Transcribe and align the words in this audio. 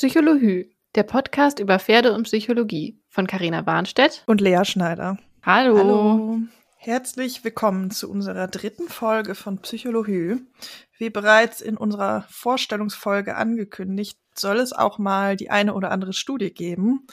Psychologie, 0.00 0.74
der 0.94 1.02
Podcast 1.02 1.58
über 1.58 1.78
Pferde 1.78 2.14
und 2.14 2.22
Psychologie 2.22 2.98
von 3.10 3.26
Carina 3.26 3.66
Warnstedt 3.66 4.24
und 4.26 4.40
Lea 4.40 4.64
Schneider. 4.64 5.18
Hallo. 5.42 5.76
Hallo. 5.76 6.38
Herzlich 6.78 7.44
willkommen 7.44 7.90
zu 7.90 8.10
unserer 8.10 8.48
dritten 8.48 8.88
Folge 8.88 9.34
von 9.34 9.58
Psychologie. 9.58 10.36
Wie 10.96 11.10
bereits 11.10 11.60
in 11.60 11.76
unserer 11.76 12.24
Vorstellungsfolge 12.30 13.36
angekündigt, 13.36 14.18
soll 14.34 14.56
es 14.60 14.72
auch 14.72 14.96
mal 14.96 15.36
die 15.36 15.50
eine 15.50 15.74
oder 15.74 15.90
andere 15.90 16.14
Studie 16.14 16.54
geben. 16.54 17.06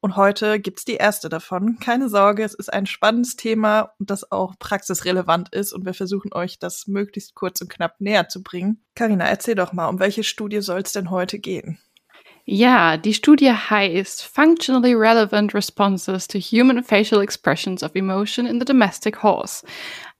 Und 0.00 0.16
heute 0.16 0.60
gibt's 0.60 0.84
die 0.84 0.96
erste 0.96 1.30
davon. 1.30 1.78
Keine 1.80 2.10
Sorge, 2.10 2.44
es 2.44 2.52
ist 2.52 2.70
ein 2.70 2.84
spannendes 2.84 3.36
Thema 3.36 3.94
und 3.98 4.10
das 4.10 4.30
auch 4.30 4.54
praxisrelevant 4.58 5.54
ist 5.54 5.72
und 5.72 5.86
wir 5.86 5.94
versuchen 5.94 6.34
euch 6.34 6.58
das 6.58 6.88
möglichst 6.88 7.34
kurz 7.34 7.62
und 7.62 7.70
knapp 7.70 8.02
näher 8.02 8.28
zu 8.28 8.42
bringen. 8.42 8.84
Karina, 8.94 9.24
erzähl 9.24 9.54
doch 9.54 9.72
mal, 9.72 9.88
um 9.88 9.98
welche 9.98 10.24
Studie 10.24 10.60
soll 10.60 10.82
es 10.82 10.92
denn 10.92 11.10
heute 11.10 11.38
gehen? 11.38 11.78
Ja, 12.50 12.96
die 12.96 13.12
Studie 13.12 13.52
heißt 13.52 14.24
Functionally 14.24 14.94
Relevant 14.94 15.52
Responses 15.52 16.26
to 16.28 16.38
Human 16.38 16.82
Facial 16.82 17.20
Expressions 17.20 17.82
of 17.82 17.94
Emotion 17.94 18.46
in 18.46 18.58
the 18.58 18.64
Domestic 18.64 19.22
Horse. 19.22 19.66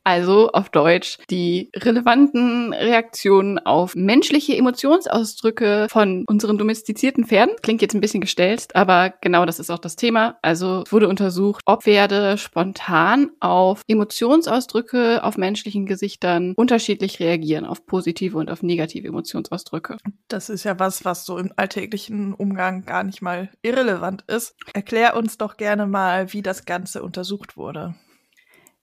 Also 0.04 0.50
auf 0.52 0.70
Deutsch 0.70 1.18
die 1.28 1.70
relevanten 1.76 2.72
Reaktionen 2.72 3.58
auf 3.58 3.94
menschliche 3.94 4.56
Emotionsausdrücke 4.56 5.86
von 5.90 6.24
unseren 6.26 6.56
domestizierten 6.56 7.26
Pferden. 7.26 7.56
Klingt 7.62 7.82
jetzt 7.82 7.94
ein 7.94 8.00
bisschen 8.00 8.22
gestellt, 8.22 8.74
aber 8.74 9.12
genau 9.20 9.44
das 9.44 9.58
ist 9.58 9.70
auch 9.70 9.78
das 9.78 9.96
Thema. 9.96 10.38
Also 10.40 10.84
wurde 10.88 11.08
untersucht, 11.08 11.62
ob 11.66 11.82
Pferde 11.82 12.38
spontan 12.38 13.30
auf 13.40 13.82
Emotionsausdrücke 13.86 15.22
auf 15.22 15.36
menschlichen 15.36 15.84
Gesichtern 15.84 16.54
unterschiedlich 16.56 17.20
reagieren, 17.20 17.66
auf 17.66 17.84
positive 17.84 18.38
und 18.38 18.50
auf 18.50 18.62
negative 18.62 19.08
Emotionsausdrücke. 19.08 19.98
Das 20.28 20.48
ist 20.48 20.64
ja 20.64 20.78
was, 20.78 21.04
was 21.04 21.26
so 21.26 21.36
im 21.36 21.52
alltäglichen 21.56 22.32
Umgang 22.32 22.84
gar 22.86 23.04
nicht 23.04 23.20
mal 23.20 23.50
irrelevant 23.62 24.24
ist. 24.26 24.56
Erklär 24.72 25.16
uns 25.16 25.38
doch 25.38 25.56
gerne 25.56 25.86
mal, 25.86 26.32
wie 26.32 26.42
das 26.42 26.64
Ganze 26.64 27.02
untersucht 27.02 27.56
wurde. 27.56 27.94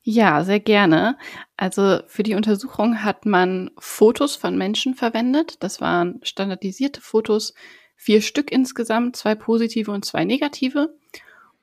Ja, 0.07 0.43
sehr 0.43 0.59
gerne. 0.59 1.17
Also 1.57 1.99
für 2.05 2.21
die 2.21 2.35
Untersuchung 2.35 3.03
hat 3.03 3.25
man 3.25 3.71
Fotos 3.79 4.35
von 4.35 4.55
Menschen 4.55 4.93
verwendet. 4.93 5.63
Das 5.63 5.81
waren 5.81 6.19
standardisierte 6.21 7.01
Fotos, 7.01 7.55
vier 7.95 8.21
Stück 8.21 8.51
insgesamt, 8.51 9.15
zwei 9.15 9.33
positive 9.33 9.89
und 9.89 10.05
zwei 10.05 10.23
negative. 10.23 10.95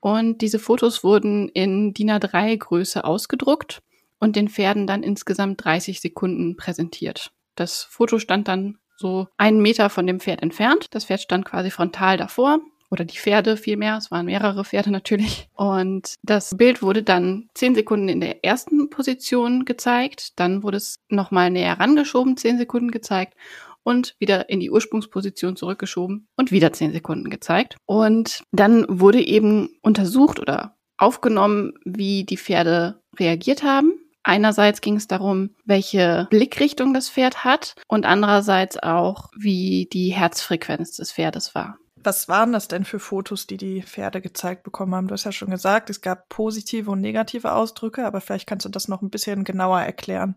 Und 0.00 0.38
diese 0.38 0.58
Fotos 0.58 1.04
wurden 1.04 1.50
in 1.50 1.94
DIN 1.94 2.10
A3 2.10 2.58
Größe 2.58 3.04
ausgedruckt 3.04 3.80
und 4.18 4.34
den 4.34 4.48
Pferden 4.48 4.88
dann 4.88 5.04
insgesamt 5.04 5.64
30 5.64 6.00
Sekunden 6.00 6.56
präsentiert. 6.56 7.30
Das 7.54 7.84
Foto 7.84 8.18
stand 8.18 8.48
dann 8.48 8.78
so 8.96 9.28
einen 9.36 9.62
Meter 9.62 9.88
von 9.88 10.04
dem 10.04 10.18
Pferd 10.18 10.42
entfernt. 10.42 10.88
Das 10.90 11.04
Pferd 11.04 11.20
stand 11.20 11.44
quasi 11.44 11.70
frontal 11.70 12.16
davor 12.16 12.58
oder 12.92 13.06
die 13.06 13.16
Pferde 13.16 13.56
vielmehr. 13.56 13.96
Es 13.96 14.10
waren 14.10 14.26
mehrere 14.26 14.64
Pferde 14.64 14.90
natürlich. 14.90 15.48
Und 15.54 16.16
das 16.22 16.54
Bild 16.56 16.82
wurde 16.82 17.02
dann 17.02 17.48
zehn 17.54 17.74
Sekunden 17.74 18.08
in 18.10 18.20
der 18.20 18.44
ersten 18.44 18.90
Position 18.90 19.64
gezeigt. 19.64 20.38
Dann 20.38 20.62
wurde 20.62 20.76
es 20.76 21.00
nochmal 21.08 21.50
näher 21.50 21.80
rangeschoben, 21.80 22.36
zehn 22.36 22.58
Sekunden 22.58 22.90
gezeigt 22.90 23.34
und 23.82 24.14
wieder 24.18 24.50
in 24.50 24.60
die 24.60 24.70
Ursprungsposition 24.70 25.56
zurückgeschoben 25.56 26.28
und 26.36 26.52
wieder 26.52 26.72
zehn 26.74 26.92
Sekunden 26.92 27.30
gezeigt. 27.30 27.76
Und 27.86 28.42
dann 28.52 28.84
wurde 28.88 29.20
eben 29.20 29.70
untersucht 29.80 30.38
oder 30.38 30.76
aufgenommen, 30.98 31.72
wie 31.84 32.24
die 32.24 32.36
Pferde 32.36 33.00
reagiert 33.18 33.62
haben. 33.62 33.94
Einerseits 34.22 34.82
ging 34.82 34.96
es 34.96 35.08
darum, 35.08 35.50
welche 35.64 36.28
Blickrichtung 36.30 36.94
das 36.94 37.10
Pferd 37.10 37.42
hat 37.42 37.74
und 37.88 38.04
andererseits 38.04 38.80
auch, 38.80 39.30
wie 39.36 39.88
die 39.92 40.10
Herzfrequenz 40.10 40.96
des 40.96 41.10
Pferdes 41.10 41.54
war. 41.56 41.78
Was 42.04 42.28
waren 42.28 42.52
das 42.52 42.68
denn 42.68 42.84
für 42.84 42.98
Fotos, 42.98 43.46
die 43.46 43.56
die 43.56 43.82
Pferde 43.82 44.20
gezeigt 44.20 44.64
bekommen 44.64 44.94
haben? 44.94 45.08
Du 45.08 45.12
hast 45.12 45.24
ja 45.24 45.32
schon 45.32 45.50
gesagt, 45.50 45.90
es 45.90 46.00
gab 46.00 46.28
positive 46.28 46.90
und 46.90 47.00
negative 47.00 47.52
Ausdrücke, 47.52 48.04
aber 48.04 48.20
vielleicht 48.20 48.48
kannst 48.48 48.66
du 48.66 48.70
das 48.70 48.88
noch 48.88 49.02
ein 49.02 49.10
bisschen 49.10 49.44
genauer 49.44 49.80
erklären. 49.80 50.34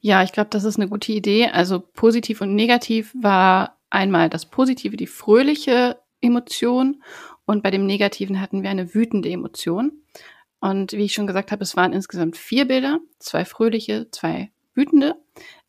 Ja, 0.00 0.22
ich 0.22 0.32
glaube, 0.32 0.50
das 0.50 0.64
ist 0.64 0.76
eine 0.76 0.88
gute 0.88 1.12
Idee. 1.12 1.48
Also 1.48 1.80
positiv 1.80 2.40
und 2.40 2.54
negativ 2.54 3.14
war 3.20 3.78
einmal 3.90 4.28
das 4.28 4.46
Positive, 4.46 4.96
die 4.96 5.06
fröhliche 5.06 5.98
Emotion 6.20 7.02
und 7.46 7.62
bei 7.62 7.70
dem 7.70 7.86
Negativen 7.86 8.40
hatten 8.40 8.62
wir 8.62 8.70
eine 8.70 8.94
wütende 8.94 9.30
Emotion. 9.30 9.92
Und 10.60 10.92
wie 10.92 11.04
ich 11.04 11.14
schon 11.14 11.26
gesagt 11.26 11.52
habe, 11.52 11.62
es 11.62 11.76
waren 11.76 11.92
insgesamt 11.92 12.36
vier 12.36 12.66
Bilder, 12.66 12.98
zwei 13.18 13.44
fröhliche, 13.44 14.10
zwei 14.10 14.50
wütende. 14.74 15.16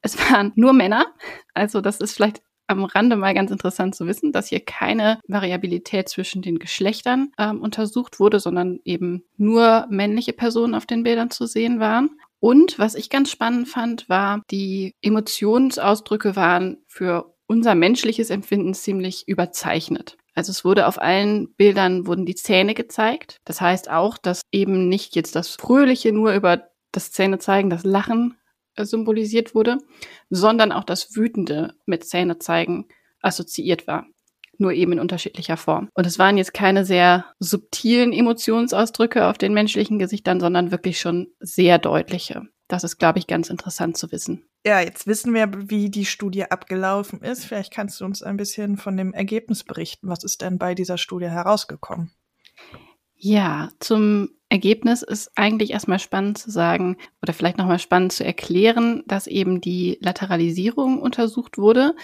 Es 0.01 0.17
waren 0.31 0.51
nur 0.55 0.73
Männer, 0.73 1.05
also 1.53 1.81
das 1.81 1.99
ist 1.99 2.13
vielleicht 2.13 2.41
am 2.67 2.83
Rande 2.83 3.15
mal 3.15 3.33
ganz 3.33 3.51
interessant 3.51 3.95
zu 3.95 4.05
wissen, 4.07 4.31
dass 4.31 4.47
hier 4.47 4.59
keine 4.59 5.19
Variabilität 5.27 6.09
zwischen 6.09 6.41
den 6.41 6.59
Geschlechtern 6.59 7.31
ähm, 7.37 7.61
untersucht 7.61 8.19
wurde, 8.19 8.39
sondern 8.39 8.79
eben 8.83 9.23
nur 9.37 9.87
männliche 9.89 10.33
Personen 10.33 10.75
auf 10.75 10.85
den 10.85 11.03
Bildern 11.03 11.31
zu 11.31 11.45
sehen 11.45 11.79
waren. 11.79 12.19
Und 12.39 12.77
was 12.77 12.95
ich 12.95 13.09
ganz 13.09 13.31
spannend 13.31 13.67
fand, 13.67 14.09
war, 14.09 14.41
die 14.51 14.93
Emotionsausdrücke 15.01 16.35
waren 16.35 16.77
für 16.87 17.33
unser 17.47 17.75
menschliches 17.75 18.29
Empfinden 18.29 18.73
ziemlich 18.73 19.27
überzeichnet. 19.27 20.17
Also 20.35 20.51
es 20.51 20.63
wurde 20.63 20.85
auf 20.85 21.01
allen 21.01 21.55
Bildern 21.55 22.05
wurden 22.05 22.25
die 22.27 22.35
Zähne 22.35 22.75
gezeigt. 22.75 23.37
Das 23.45 23.59
heißt 23.59 23.89
auch, 23.89 24.19
dass 24.19 24.41
eben 24.51 24.87
nicht 24.87 25.15
jetzt 25.15 25.35
das 25.35 25.49
Fröhliche 25.55 26.11
nur 26.11 26.33
über 26.33 26.67
das 26.91 27.11
Zähne 27.11 27.39
zeigen, 27.39 27.71
das 27.71 27.83
Lachen 27.83 28.37
symbolisiert 28.85 29.55
wurde, 29.55 29.77
sondern 30.29 30.71
auch 30.71 30.83
das 30.83 31.15
Wütende 31.15 31.75
mit 31.85 32.05
Zähne 32.05 32.39
zeigen 32.39 32.87
assoziiert 33.21 33.87
war. 33.87 34.05
Nur 34.59 34.73
eben 34.73 34.93
in 34.93 34.99
unterschiedlicher 34.99 35.57
Form. 35.57 35.89
Und 35.93 36.07
es 36.07 36.17
waren 36.17 36.37
jetzt 36.37 36.53
keine 36.53 36.83
sehr 36.83 37.25
subtilen 37.39 38.11
Emotionsausdrücke 38.11 39.27
auf 39.27 39.37
den 39.37 39.53
menschlichen 39.53 39.99
Gesichtern, 39.99 40.39
sondern 40.39 40.71
wirklich 40.71 40.99
schon 40.99 41.27
sehr 41.39 41.77
deutliche. 41.77 42.43
Das 42.67 42.83
ist, 42.83 42.97
glaube 42.97 43.19
ich, 43.19 43.27
ganz 43.27 43.49
interessant 43.49 43.97
zu 43.97 44.11
wissen. 44.11 44.49
Ja, 44.65 44.81
jetzt 44.81 45.07
wissen 45.07 45.33
wir, 45.33 45.49
wie 45.69 45.89
die 45.89 46.05
Studie 46.05 46.45
abgelaufen 46.45 47.21
ist. 47.21 47.45
Vielleicht 47.45 47.71
kannst 47.71 48.01
du 48.01 48.05
uns 48.05 48.21
ein 48.23 48.35
bisschen 48.35 48.77
von 48.77 48.97
dem 48.97 49.13
Ergebnis 49.13 49.63
berichten. 49.63 50.09
Was 50.09 50.23
ist 50.23 50.41
denn 50.41 50.57
bei 50.57 50.75
dieser 50.75 50.97
Studie 50.97 51.29
herausgekommen? 51.29 52.11
Ja, 53.15 53.69
zum 53.79 54.29
Ergebnis 54.49 55.01
ist 55.01 55.31
eigentlich 55.35 55.71
erstmal 55.71 55.99
spannend 55.99 56.37
zu 56.37 56.49
sagen 56.51 56.97
oder 57.21 57.33
vielleicht 57.33 57.57
nochmal 57.57 57.79
spannend 57.79 58.13
zu 58.13 58.23
erklären, 58.23 59.03
dass 59.05 59.27
eben 59.27 59.59
die 59.61 59.97
Lateralisierung 60.01 61.01
untersucht 61.01 61.57
wurde. 61.57 61.95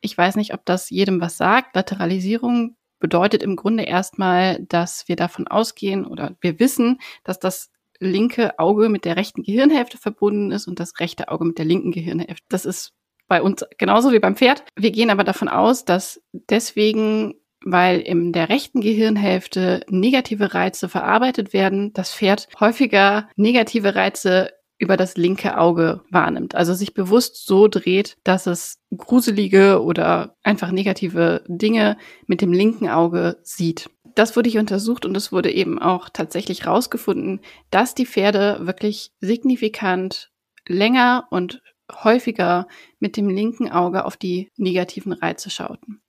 Ich 0.00 0.16
weiß 0.16 0.36
nicht, 0.36 0.52
ob 0.52 0.64
das 0.64 0.90
jedem 0.90 1.20
was 1.20 1.36
sagt. 1.36 1.76
Lateralisierung 1.76 2.76
bedeutet 2.98 3.42
im 3.42 3.56
Grunde 3.56 3.84
erstmal, 3.84 4.64
dass 4.68 5.08
wir 5.08 5.16
davon 5.16 5.46
ausgehen 5.46 6.06
oder 6.06 6.36
wir 6.40 6.58
wissen, 6.58 6.98
dass 7.24 7.38
das 7.38 7.70
linke 7.98 8.58
Auge 8.58 8.88
mit 8.88 9.04
der 9.04 9.16
rechten 9.16 9.42
Gehirnhälfte 9.42 9.98
verbunden 9.98 10.50
ist 10.50 10.66
und 10.66 10.80
das 10.80 10.98
rechte 10.98 11.28
Auge 11.28 11.44
mit 11.44 11.58
der 11.58 11.64
linken 11.64 11.92
Gehirnhälfte. 11.92 12.44
Das 12.48 12.64
ist 12.64 12.92
bei 13.28 13.42
uns 13.42 13.64
genauso 13.78 14.12
wie 14.12 14.18
beim 14.18 14.36
Pferd. 14.36 14.64
Wir 14.76 14.90
gehen 14.90 15.10
aber 15.10 15.24
davon 15.24 15.48
aus, 15.48 15.84
dass 15.84 16.22
deswegen 16.32 17.34
weil 17.68 17.98
in 17.98 18.32
der 18.32 18.48
rechten 18.48 18.80
Gehirnhälfte 18.80 19.80
negative 19.88 20.54
Reize 20.54 20.88
verarbeitet 20.88 21.52
werden, 21.52 21.92
das 21.92 22.14
Pferd 22.14 22.46
häufiger 22.60 23.28
negative 23.34 23.96
Reize 23.96 24.52
über 24.78 24.96
das 24.96 25.16
linke 25.16 25.58
Auge 25.58 26.02
wahrnimmt. 26.08 26.54
Also 26.54 26.74
sich 26.74 26.94
bewusst 26.94 27.44
so 27.44 27.66
dreht, 27.66 28.18
dass 28.22 28.46
es 28.46 28.78
gruselige 28.96 29.82
oder 29.82 30.36
einfach 30.44 30.70
negative 30.70 31.42
Dinge 31.48 31.96
mit 32.26 32.40
dem 32.40 32.52
linken 32.52 32.88
Auge 32.88 33.38
sieht. 33.42 33.90
Das 34.14 34.36
wurde 34.36 34.48
hier 34.48 34.60
untersucht 34.60 35.04
und 35.04 35.16
es 35.16 35.32
wurde 35.32 35.50
eben 35.50 35.80
auch 35.80 36.08
tatsächlich 36.08 36.68
rausgefunden, 36.68 37.40
dass 37.70 37.94
die 37.94 38.06
Pferde 38.06 38.60
wirklich 38.60 39.10
signifikant 39.18 40.30
länger 40.68 41.26
und 41.30 41.62
häufiger 41.92 42.68
mit 43.00 43.16
dem 43.16 43.28
linken 43.28 43.72
Auge 43.72 44.04
auf 44.04 44.16
die 44.16 44.52
negativen 44.56 45.12
Reize 45.12 45.50
schauten. 45.50 46.00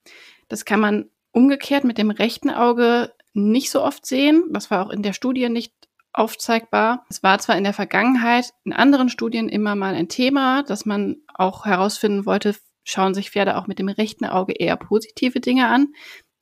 Das 0.49 0.63
kann 0.63 0.79
man 0.79 1.09
umgekehrt 1.37 1.83
mit 1.83 1.99
dem 1.99 2.09
rechten 2.09 2.49
Auge 2.49 3.13
nicht 3.33 3.69
so 3.69 3.83
oft 3.83 4.07
sehen. 4.07 4.45
Das 4.49 4.71
war 4.71 4.83
auch 4.83 4.89
in 4.89 5.03
der 5.03 5.13
Studie 5.13 5.49
nicht 5.49 5.71
aufzeigbar. 6.11 7.05
Es 7.11 7.21
war 7.21 7.37
zwar 7.37 7.55
in 7.55 7.63
der 7.63 7.73
Vergangenheit 7.73 8.53
in 8.65 8.73
anderen 8.73 9.07
Studien 9.07 9.47
immer 9.47 9.75
mal 9.75 9.93
ein 9.93 10.09
Thema, 10.09 10.63
dass 10.63 10.87
man 10.87 11.17
auch 11.35 11.65
herausfinden 11.65 12.25
wollte, 12.25 12.55
schauen 12.83 13.13
sich 13.13 13.29
Pferde 13.29 13.55
auch 13.55 13.67
mit 13.67 13.77
dem 13.77 13.87
rechten 13.87 14.25
Auge 14.25 14.53
eher 14.53 14.77
positive 14.77 15.39
Dinge 15.39 15.67
an. 15.67 15.93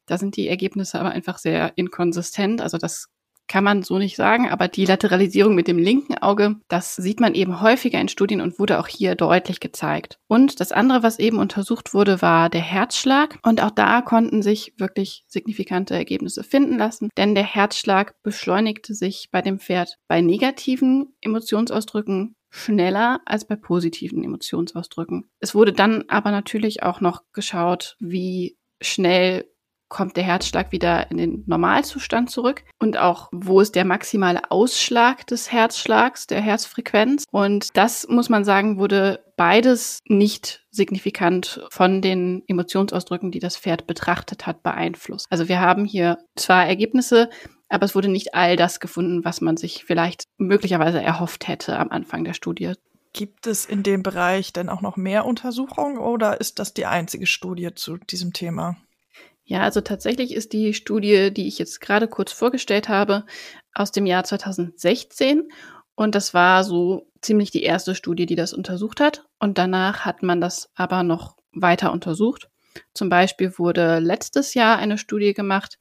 Da 0.05 0.17
sind 0.17 0.37
die 0.37 0.47
Ergebnisse 0.47 0.97
aber 0.97 1.09
einfach 1.09 1.39
sehr 1.39 1.73
inkonsistent. 1.75 2.61
Also 2.61 2.77
das 2.77 3.09
kann 3.47 3.63
man 3.63 3.83
so 3.83 3.97
nicht 3.97 4.15
sagen, 4.15 4.49
aber 4.49 4.67
die 4.67 4.85
Lateralisierung 4.85 5.55
mit 5.55 5.67
dem 5.67 5.77
linken 5.77 6.17
Auge, 6.17 6.55
das 6.67 6.95
sieht 6.95 7.19
man 7.19 7.35
eben 7.35 7.61
häufiger 7.61 7.99
in 7.99 8.07
Studien 8.07 8.41
und 8.41 8.59
wurde 8.59 8.79
auch 8.79 8.87
hier 8.87 9.15
deutlich 9.15 9.59
gezeigt. 9.59 10.19
Und 10.27 10.59
das 10.59 10.71
andere, 10.71 11.03
was 11.03 11.19
eben 11.19 11.37
untersucht 11.37 11.93
wurde, 11.93 12.21
war 12.21 12.49
der 12.49 12.61
Herzschlag. 12.61 13.37
Und 13.43 13.61
auch 13.61 13.71
da 13.71 14.01
konnten 14.01 14.41
sich 14.41 14.73
wirklich 14.77 15.23
signifikante 15.27 15.93
Ergebnisse 15.93 16.43
finden 16.43 16.77
lassen, 16.77 17.09
denn 17.17 17.35
der 17.35 17.43
Herzschlag 17.43 18.15
beschleunigte 18.23 18.93
sich 18.93 19.29
bei 19.31 19.41
dem 19.41 19.59
Pferd 19.59 19.97
bei 20.07 20.21
negativen 20.21 21.13
Emotionsausdrücken 21.21 22.35
schneller 22.49 23.19
als 23.25 23.45
bei 23.45 23.55
positiven 23.57 24.23
Emotionsausdrücken. 24.23 25.29
Es 25.39 25.55
wurde 25.55 25.73
dann 25.73 26.05
aber 26.07 26.31
natürlich 26.31 26.83
auch 26.83 27.01
noch 27.01 27.23
geschaut, 27.33 27.97
wie 27.99 28.57
schnell 28.81 29.45
kommt 29.89 30.17
der 30.17 30.23
Herzschlag 30.23 30.71
wieder 30.71 31.09
in 31.11 31.17
den 31.17 31.43
Normalzustand 31.45 32.29
zurück 32.29 32.63
und 32.79 32.97
auch 32.97 33.29
wo 33.31 33.61
ist 33.61 33.75
der 33.75 33.85
maximale 33.85 34.51
Ausschlag 34.51 35.27
des 35.27 35.51
Herzschlags, 35.51 36.27
der 36.27 36.41
Herzfrequenz. 36.41 37.25
Und 37.31 37.69
das 37.77 38.07
muss 38.07 38.29
man 38.29 38.43
sagen, 38.43 38.79
wurde 38.79 39.23
beides 39.37 39.99
nicht 40.07 40.65
signifikant 40.71 41.65
von 41.69 42.01
den 42.01 42.43
Emotionsausdrücken, 42.47 43.31
die 43.31 43.39
das 43.39 43.57
Pferd 43.57 43.87
betrachtet 43.87 44.47
hat, 44.47 44.63
beeinflusst. 44.63 45.27
Also 45.29 45.47
wir 45.47 45.59
haben 45.59 45.85
hier 45.85 46.17
zwar 46.35 46.65
Ergebnisse, 46.65 47.29
aber 47.69 47.85
es 47.85 47.95
wurde 47.95 48.09
nicht 48.09 48.33
all 48.33 48.55
das 48.55 48.79
gefunden, 48.79 49.25
was 49.25 49.41
man 49.41 49.57
sich 49.57 49.85
vielleicht 49.85 50.25
möglicherweise 50.37 51.01
erhofft 51.01 51.47
hätte 51.47 51.77
am 51.77 51.89
Anfang 51.89 52.23
der 52.23 52.33
Studie. 52.33 52.73
Gibt 53.13 53.47
es 53.47 53.65
in 53.65 53.81
dem 53.81 54.03
Bereich 54.03 54.51
denn 54.51 54.67
auch 54.67 54.81
noch 54.81 54.97
mehr 54.97 55.25
Untersuchungen 55.25 55.97
oder 55.97 56.41
ist 56.41 56.59
das 56.59 56.73
die 56.73 56.85
einzige 56.85 57.25
Studie 57.25 57.73
zu 57.73 57.97
diesem 57.97 58.33
Thema? 58.33 58.75
Ja, 59.45 59.61
also 59.61 59.81
tatsächlich 59.81 60.33
ist 60.33 60.53
die 60.53 60.73
Studie, 60.73 61.31
die 61.31 61.47
ich 61.47 61.59
jetzt 61.59 61.79
gerade 61.79 62.07
kurz 62.07 62.31
vorgestellt 62.31 62.89
habe, 62.89 63.25
aus 63.73 63.91
dem 63.91 64.05
Jahr 64.05 64.23
2016 64.23 65.49
und 65.95 66.13
das 66.13 66.33
war 66.33 66.63
so 66.63 67.07
ziemlich 67.21 67.51
die 67.51 67.63
erste 67.63 67.95
Studie, 67.95 68.25
die 68.25 68.35
das 68.35 68.53
untersucht 68.53 68.99
hat. 68.99 69.25
Und 69.39 69.57
danach 69.57 70.01
hat 70.01 70.23
man 70.23 70.41
das 70.41 70.69
aber 70.75 71.03
noch 71.03 71.37
weiter 71.53 71.91
untersucht. 71.91 72.49
Zum 72.93 73.09
Beispiel 73.09 73.57
wurde 73.57 73.99
letztes 73.99 74.53
Jahr 74.53 74.77
eine 74.77 74.97
Studie 74.97 75.33
gemacht, 75.33 75.79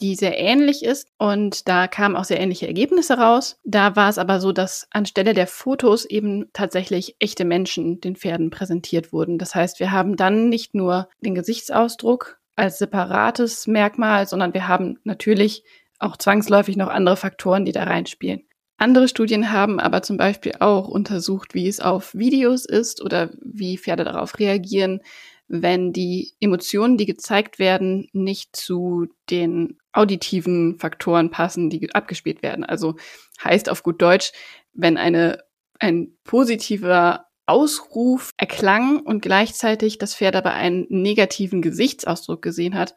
die 0.00 0.16
sehr 0.16 0.36
ähnlich 0.36 0.82
ist 0.84 1.12
und 1.16 1.68
da 1.68 1.86
kamen 1.86 2.16
auch 2.16 2.24
sehr 2.24 2.40
ähnliche 2.40 2.66
Ergebnisse 2.66 3.18
raus. 3.18 3.60
Da 3.62 3.94
war 3.94 4.08
es 4.08 4.18
aber 4.18 4.40
so, 4.40 4.50
dass 4.50 4.88
anstelle 4.90 5.32
der 5.32 5.46
Fotos 5.46 6.04
eben 6.04 6.50
tatsächlich 6.52 7.14
echte 7.20 7.44
Menschen 7.44 8.00
den 8.00 8.16
Pferden 8.16 8.50
präsentiert 8.50 9.12
wurden. 9.12 9.38
Das 9.38 9.54
heißt, 9.54 9.78
wir 9.78 9.92
haben 9.92 10.16
dann 10.16 10.48
nicht 10.48 10.74
nur 10.74 11.08
den 11.20 11.36
Gesichtsausdruck 11.36 12.40
als 12.56 12.78
separates 12.78 13.66
Merkmal, 13.66 14.26
sondern 14.26 14.54
wir 14.54 14.68
haben 14.68 14.98
natürlich 15.04 15.64
auch 15.98 16.16
zwangsläufig 16.16 16.76
noch 16.76 16.88
andere 16.88 17.16
Faktoren, 17.16 17.64
die 17.64 17.72
da 17.72 17.84
reinspielen. 17.84 18.42
Andere 18.76 19.06
Studien 19.06 19.52
haben 19.52 19.78
aber 19.78 20.02
zum 20.02 20.16
Beispiel 20.16 20.54
auch 20.58 20.88
untersucht, 20.88 21.54
wie 21.54 21.68
es 21.68 21.78
auf 21.78 22.14
Videos 22.14 22.64
ist 22.64 23.00
oder 23.00 23.30
wie 23.40 23.78
Pferde 23.78 24.02
darauf 24.02 24.38
reagieren, 24.40 25.00
wenn 25.46 25.92
die 25.92 26.32
Emotionen, 26.40 26.96
die 26.96 27.06
gezeigt 27.06 27.58
werden, 27.58 28.08
nicht 28.12 28.56
zu 28.56 29.06
den 29.30 29.78
auditiven 29.92 30.78
Faktoren 30.78 31.30
passen, 31.30 31.70
die 31.70 31.94
abgespielt 31.94 32.42
werden. 32.42 32.64
Also 32.64 32.96
heißt 33.44 33.68
auf 33.68 33.82
gut 33.82 34.02
Deutsch, 34.02 34.32
wenn 34.72 34.96
eine, 34.96 35.44
ein 35.78 36.16
positiver 36.24 37.26
Ausruf 37.52 38.32
erklang 38.38 39.00
und 39.00 39.20
gleichzeitig 39.20 39.98
das 39.98 40.14
Pferd 40.14 40.36
aber 40.36 40.54
einen 40.54 40.86
negativen 40.88 41.60
Gesichtsausdruck 41.60 42.40
gesehen 42.40 42.74
hat, 42.74 42.94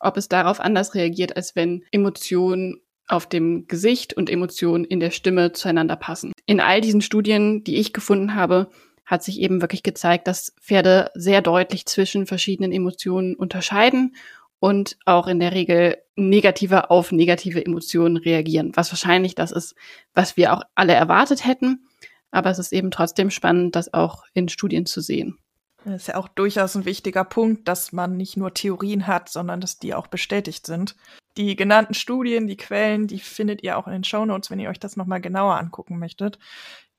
ob 0.00 0.16
es 0.16 0.30
darauf 0.30 0.60
anders 0.60 0.94
reagiert, 0.94 1.36
als 1.36 1.54
wenn 1.54 1.84
Emotionen 1.92 2.80
auf 3.06 3.26
dem 3.28 3.66
Gesicht 3.66 4.14
und 4.14 4.30
Emotionen 4.30 4.86
in 4.86 4.98
der 4.98 5.10
Stimme 5.10 5.52
zueinander 5.52 5.96
passen. 5.96 6.32
In 6.46 6.58
all 6.58 6.80
diesen 6.80 7.02
Studien, 7.02 7.64
die 7.64 7.76
ich 7.76 7.92
gefunden 7.92 8.34
habe, 8.34 8.70
hat 9.04 9.22
sich 9.22 9.40
eben 9.40 9.60
wirklich 9.60 9.82
gezeigt, 9.82 10.26
dass 10.26 10.54
Pferde 10.58 11.10
sehr 11.14 11.42
deutlich 11.42 11.84
zwischen 11.84 12.26
verschiedenen 12.26 12.72
Emotionen 12.72 13.34
unterscheiden 13.34 14.16
und 14.58 14.96
auch 15.04 15.26
in 15.26 15.38
der 15.38 15.52
Regel 15.52 15.98
negativer 16.16 16.90
auf 16.90 17.12
negative 17.12 17.62
Emotionen 17.62 18.16
reagieren, 18.16 18.72
was 18.74 18.90
wahrscheinlich 18.90 19.34
das 19.34 19.52
ist, 19.52 19.74
was 20.14 20.38
wir 20.38 20.54
auch 20.54 20.62
alle 20.74 20.94
erwartet 20.94 21.44
hätten. 21.44 21.87
Aber 22.30 22.50
es 22.50 22.58
ist 22.58 22.72
eben 22.72 22.90
trotzdem 22.90 23.30
spannend, 23.30 23.76
das 23.76 23.94
auch 23.94 24.24
in 24.34 24.48
Studien 24.48 24.86
zu 24.86 25.00
sehen. 25.00 25.38
Das 25.84 26.02
ist 26.02 26.08
ja 26.08 26.16
auch 26.16 26.28
durchaus 26.28 26.74
ein 26.74 26.84
wichtiger 26.84 27.24
Punkt, 27.24 27.68
dass 27.68 27.92
man 27.92 28.16
nicht 28.16 28.36
nur 28.36 28.52
Theorien 28.52 29.06
hat, 29.06 29.28
sondern 29.28 29.60
dass 29.60 29.78
die 29.78 29.94
auch 29.94 30.08
bestätigt 30.08 30.66
sind. 30.66 30.96
Die 31.36 31.54
genannten 31.56 31.94
Studien, 31.94 32.46
die 32.46 32.56
Quellen, 32.56 33.06
die 33.06 33.20
findet 33.20 33.62
ihr 33.62 33.78
auch 33.78 33.86
in 33.86 33.92
den 33.92 34.04
Shownotes, 34.04 34.50
wenn 34.50 34.58
ihr 34.58 34.70
euch 34.70 34.80
das 34.80 34.96
nochmal 34.96 35.20
genauer 35.20 35.56
angucken 35.58 35.98
möchtet. 35.98 36.38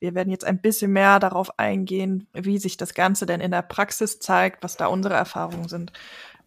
Wir 0.00 0.14
werden 0.14 0.30
jetzt 0.30 0.44
ein 0.44 0.62
bisschen 0.62 0.92
mehr 0.92 1.20
darauf 1.20 1.58
eingehen, 1.58 2.26
wie 2.32 2.56
sich 2.56 2.78
das 2.78 2.94
Ganze 2.94 3.26
denn 3.26 3.42
in 3.42 3.50
der 3.50 3.62
Praxis 3.62 4.18
zeigt, 4.18 4.62
was 4.62 4.78
da 4.78 4.86
unsere 4.86 5.14
Erfahrungen 5.14 5.68
sind. 5.68 5.92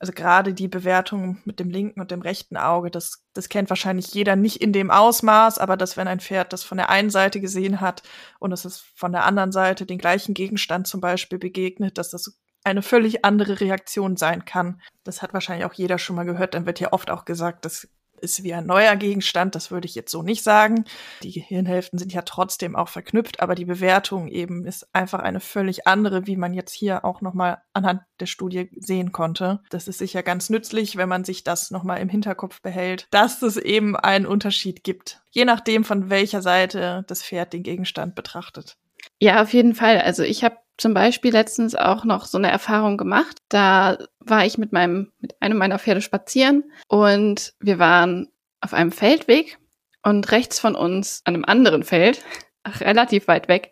Also 0.04 0.12
gerade 0.12 0.54
die 0.54 0.68
Bewertung 0.68 1.38
mit 1.46 1.62
dem 1.62 1.70
linken 1.70 2.02
und 2.02 2.12
dem 2.12 2.22
rechten 2.22 2.58
Auge, 2.58 2.92
das, 2.92 3.24
das 3.32 3.48
kennt 3.48 3.70
wahrscheinlich 3.70 4.14
jeder 4.14 4.36
nicht 4.36 4.62
in 4.62 4.74
dem 4.74 4.92
Ausmaß, 4.92 5.60
aber 5.60 5.78
dass 5.78 5.96
wenn 5.96 6.10
ein 6.10 6.20
Pferd 6.20 6.52
das 6.52 6.62
von 6.62 6.78
der 6.78 6.90
einen 6.90 7.10
Seite 7.10 7.40
gesehen 7.40 7.80
hat 7.80 8.04
und 8.38 8.52
es 8.52 8.66
ist 8.66 8.84
von 8.96 9.14
der 9.14 9.24
anderen 9.24 9.54
Seite 9.54 9.86
den 9.86 9.98
gleichen 9.98 10.34
Gegenstand 10.34 10.88
zum 10.88 11.00
Beispiel 11.00 11.40
begegnet, 11.40 11.98
dass 11.98 12.10
das 12.10 12.38
eine 12.66 12.82
völlig 12.82 13.24
andere 13.24 13.62
Reaktion 13.62 14.18
sein 14.18 14.44
kann. 14.44 14.82
Das 15.06 15.22
hat 15.22 15.34
wahrscheinlich 15.34 15.66
auch 15.66 15.74
jeder 15.74 15.98
schon 15.98 16.18
mal 16.18 16.26
gehört. 16.26 16.54
Dann 16.54 16.66
wird 16.66 16.82
ja 16.82 16.92
oft 16.92 17.10
auch 17.10 17.24
gesagt, 17.24 17.64
das 17.64 17.88
ist 18.24 18.44
wie 18.44 18.54
ein 18.54 18.66
neuer 18.66 18.96
Gegenstand. 18.96 19.54
Das 19.56 19.70
würde 19.70 19.86
ich 19.86 19.96
jetzt 19.96 20.12
so 20.12 20.24
nicht 20.24 20.44
sagen. 20.44 20.86
Die 21.22 21.32
Gehirnhälften 21.32 22.00
sind 22.00 22.14
ja 22.14 22.24
trotzdem 22.24 22.76
auch 22.76 22.90
verknüpft, 22.90 23.42
aber 23.42 23.54
die 23.54 23.66
Bewertung 23.66 24.28
eben 24.28 24.66
ist 24.66 24.88
einfach 24.94 25.20
eine 25.20 25.40
völlig 25.40 25.86
andere, 25.86 26.26
wie 26.26 26.38
man 26.38 26.54
jetzt 26.54 26.74
hier 26.74 27.06
auch 27.06 27.22
nochmal 27.22 27.62
anhand 27.74 28.02
der 28.20 28.26
Studie 28.26 28.70
sehen 28.76 29.12
konnte. 29.12 29.62
Das 29.70 29.88
ist 29.88 30.00
sicher 30.00 30.24
ganz 30.24 30.50
nützlich, 30.50 30.96
wenn 30.96 31.10
man 31.10 31.24
sich 31.24 31.44
das 31.44 31.70
nochmal 31.70 32.00
im 32.00 32.10
Hinterkopf 32.10 32.62
behält, 32.62 33.08
dass 33.12 33.42
es 33.42 33.58
eben 33.58 33.96
einen 33.96 34.26
Unterschied 34.26 34.84
gibt, 34.84 35.22
je 35.32 35.46
nachdem, 35.46 35.84
von 35.84 36.10
welcher 36.10 36.42
Seite 36.42 37.04
das 37.08 37.24
Pferd 37.24 37.54
den 37.54 37.64
Gegenstand 37.64 38.16
betrachtet. 38.16 38.78
Ja, 39.20 39.42
auf 39.42 39.54
jeden 39.54 39.76
Fall. 39.76 40.00
Also 40.00 40.24
ich 40.24 40.44
habe 40.44 40.58
zum 40.78 40.94
Beispiel 40.94 41.32
letztens 41.32 41.76
auch 41.76 42.04
noch 42.04 42.26
so 42.26 42.38
eine 42.38 42.52
Erfahrung 42.52 42.98
gemacht. 42.98 43.38
Da 43.50 43.98
war 44.20 44.46
ich 44.46 44.58
mit 44.58 44.72
meinem, 44.72 45.12
mit 45.20 45.36
einem 45.42 45.58
meiner 45.58 45.80
Pferde 45.80 46.02
spazieren 46.02 46.64
und 46.88 47.54
wir 47.60 47.80
waren 47.80 48.30
auf 48.62 48.74
einem 48.74 48.92
Feldweg 48.92 49.58
und 50.04 50.32
rechts 50.32 50.60
von 50.60 50.76
uns 50.76 51.22
an 51.26 51.36
einem 51.36 51.46
anderen 51.46 51.84
Feld, 51.84 52.24
relativ 52.80 53.28
weit 53.28 53.48
weg, 53.48 53.72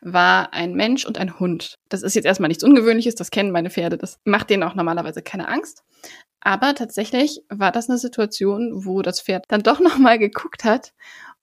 war 0.00 0.52
ein 0.52 0.74
Mensch 0.74 1.06
und 1.06 1.18
ein 1.18 1.38
Hund. 1.38 1.78
Das 1.88 2.02
ist 2.02 2.14
jetzt 2.14 2.24
erstmal 2.24 2.48
nichts 2.48 2.64
Ungewöhnliches, 2.64 3.14
das 3.14 3.30
kennen 3.30 3.52
meine 3.52 3.70
Pferde, 3.70 3.96
das 3.96 4.18
macht 4.24 4.50
denen 4.50 4.64
auch 4.64 4.74
normalerweise 4.74 5.22
keine 5.22 5.48
Angst. 5.48 5.84
Aber 6.40 6.74
tatsächlich 6.74 7.40
war 7.48 7.70
das 7.70 7.88
eine 7.88 7.98
Situation, 7.98 8.84
wo 8.84 9.02
das 9.02 9.20
Pferd 9.20 9.44
dann 9.48 9.62
doch 9.62 9.80
nochmal 9.80 10.18
geguckt 10.18 10.64
hat 10.64 10.92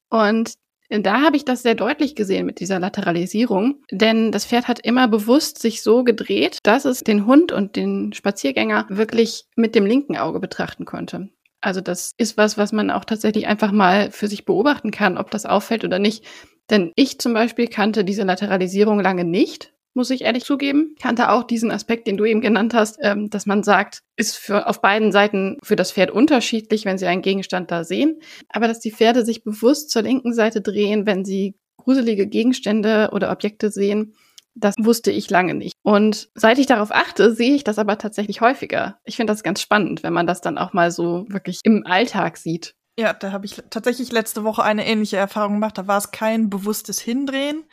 und 0.09 0.53
da 0.89 1.21
habe 1.21 1.38
ich 1.38 1.45
das 1.45 1.62
sehr 1.62 1.75
deutlich 1.75 2.15
gesehen 2.15 2.45
mit 2.45 2.59
dieser 2.59 2.80
Lateralisierung, 2.80 3.83
denn 3.91 4.31
das 4.31 4.45
Pferd 4.45 4.68
hat 4.68 4.80
immer 4.80 5.07
bewusst 5.07 5.59
sich 5.59 5.83
so 5.83 6.03
gedreht, 6.03 6.57
dass 6.63 6.86
es 6.86 7.01
den 7.01 7.25
Hund 7.25 7.51
und 7.51 7.75
den 7.75 8.12
Spaziergänger 8.13 8.88
wirklich 8.89 9.45
mit 9.56 9.75
dem 9.75 9.86
linken 9.86 10.18
Auge 10.18 10.39
betrachten 10.39 10.86
konnte. 10.86 11.30
Also 11.62 11.81
das 11.81 12.13
ist 12.18 12.38
was, 12.38 12.57
was 12.57 12.71
man 12.71 12.90
auch 12.90 13.06
tatsächlich 13.06 13.47
einfach 13.47 13.71
mal 13.71 14.11
für 14.11 14.28
sich 14.28 14.45
beobachten 14.45 14.92
kann, 14.92 15.18
ob 15.18 15.30
das 15.30 15.45
auffällt 15.45 15.83
oder 15.83 15.99
nicht. 15.99 16.25
Denn 16.69 16.92
ich 16.95 17.19
zum 17.19 17.33
Beispiel 17.33 17.68
kannte 17.68 18.04
diese 18.04 18.23
Lateralisierung 18.23 18.99
lange 18.99 19.25
nicht 19.25 19.73
muss 19.99 20.09
ich 20.11 20.21
ehrlich 20.21 20.45
zugeben. 20.45 20.95
Kannte 20.97 21.29
auch 21.29 21.44
diesen 21.44 21.71
Aspekt, 21.71 22.07
den 22.07 22.15
du 22.15 22.23
eben 22.23 22.39
genannt 22.39 22.73
hast, 22.73 22.97
ähm, 23.01 23.29
dass 23.29 23.45
man 23.45 23.63
sagt, 23.63 23.99
ist 24.15 24.37
für 24.37 24.65
auf 24.65 24.81
beiden 24.81 25.11
Seiten 25.11 25.57
für 25.61 25.75
das 25.75 25.91
Pferd 25.91 26.09
unterschiedlich, 26.09 26.85
wenn 26.85 26.97
sie 26.97 27.06
einen 27.06 27.21
Gegenstand 27.21 27.69
da 27.69 27.83
sehen. 27.83 28.21
Aber 28.47 28.69
dass 28.69 28.79
die 28.79 28.94
Pferde 28.94 29.25
sich 29.25 29.44
bewusst 29.44 29.91
zur 29.91 30.03
linken 30.03 30.33
Seite 30.33 30.61
drehen, 30.61 31.06
wenn 31.06 31.25
sie 31.25 31.56
gruselige 31.75 32.27
Gegenstände 32.27 33.09
oder 33.11 33.29
Objekte 33.29 33.71
sehen, 33.71 34.15
das 34.56 34.75
wusste 34.79 35.11
ich 35.11 35.29
lange 35.29 35.53
nicht. 35.53 35.73
Und 35.83 36.29
seit 36.33 36.59
ich 36.59 36.65
darauf 36.65 36.91
achte, 36.91 37.35
sehe 37.35 37.53
ich 37.53 37.65
das 37.65 37.77
aber 37.77 37.97
tatsächlich 37.97 38.39
häufiger. 38.39 38.99
Ich 39.03 39.18
finde 39.18 39.33
das 39.33 39.44
ganz 39.44 39.61
spannend, 39.61 40.01
wenn 40.01 40.13
man 40.13 40.27
das 40.27 40.39
dann 40.39 40.57
auch 40.57 40.71
mal 40.71 40.91
so 40.91 41.25
wirklich 41.27 41.59
im 41.63 41.85
Alltag 41.85 42.37
sieht. 42.37 42.73
Ja, 42.99 43.13
da 43.13 43.31
habe 43.31 43.45
ich 43.45 43.56
tatsächlich 43.69 44.11
letzte 44.11 44.44
Woche 44.44 44.61
eine 44.61 44.85
ähnliche 44.85 45.15
Erfahrung 45.15 45.53
gemacht. 45.53 45.77
Da 45.77 45.87
war 45.87 45.97
es 45.97 46.11
kein 46.11 46.49
bewusstes 46.49 46.99
Hindrehen, 46.99 47.63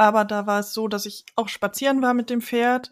aber 0.00 0.24
da 0.24 0.46
war 0.46 0.60
es 0.60 0.72
so, 0.72 0.88
dass 0.88 1.04
ich 1.04 1.26
auch 1.36 1.48
spazieren 1.48 2.00
war 2.00 2.14
mit 2.14 2.30
dem 2.30 2.40
Pferd 2.40 2.90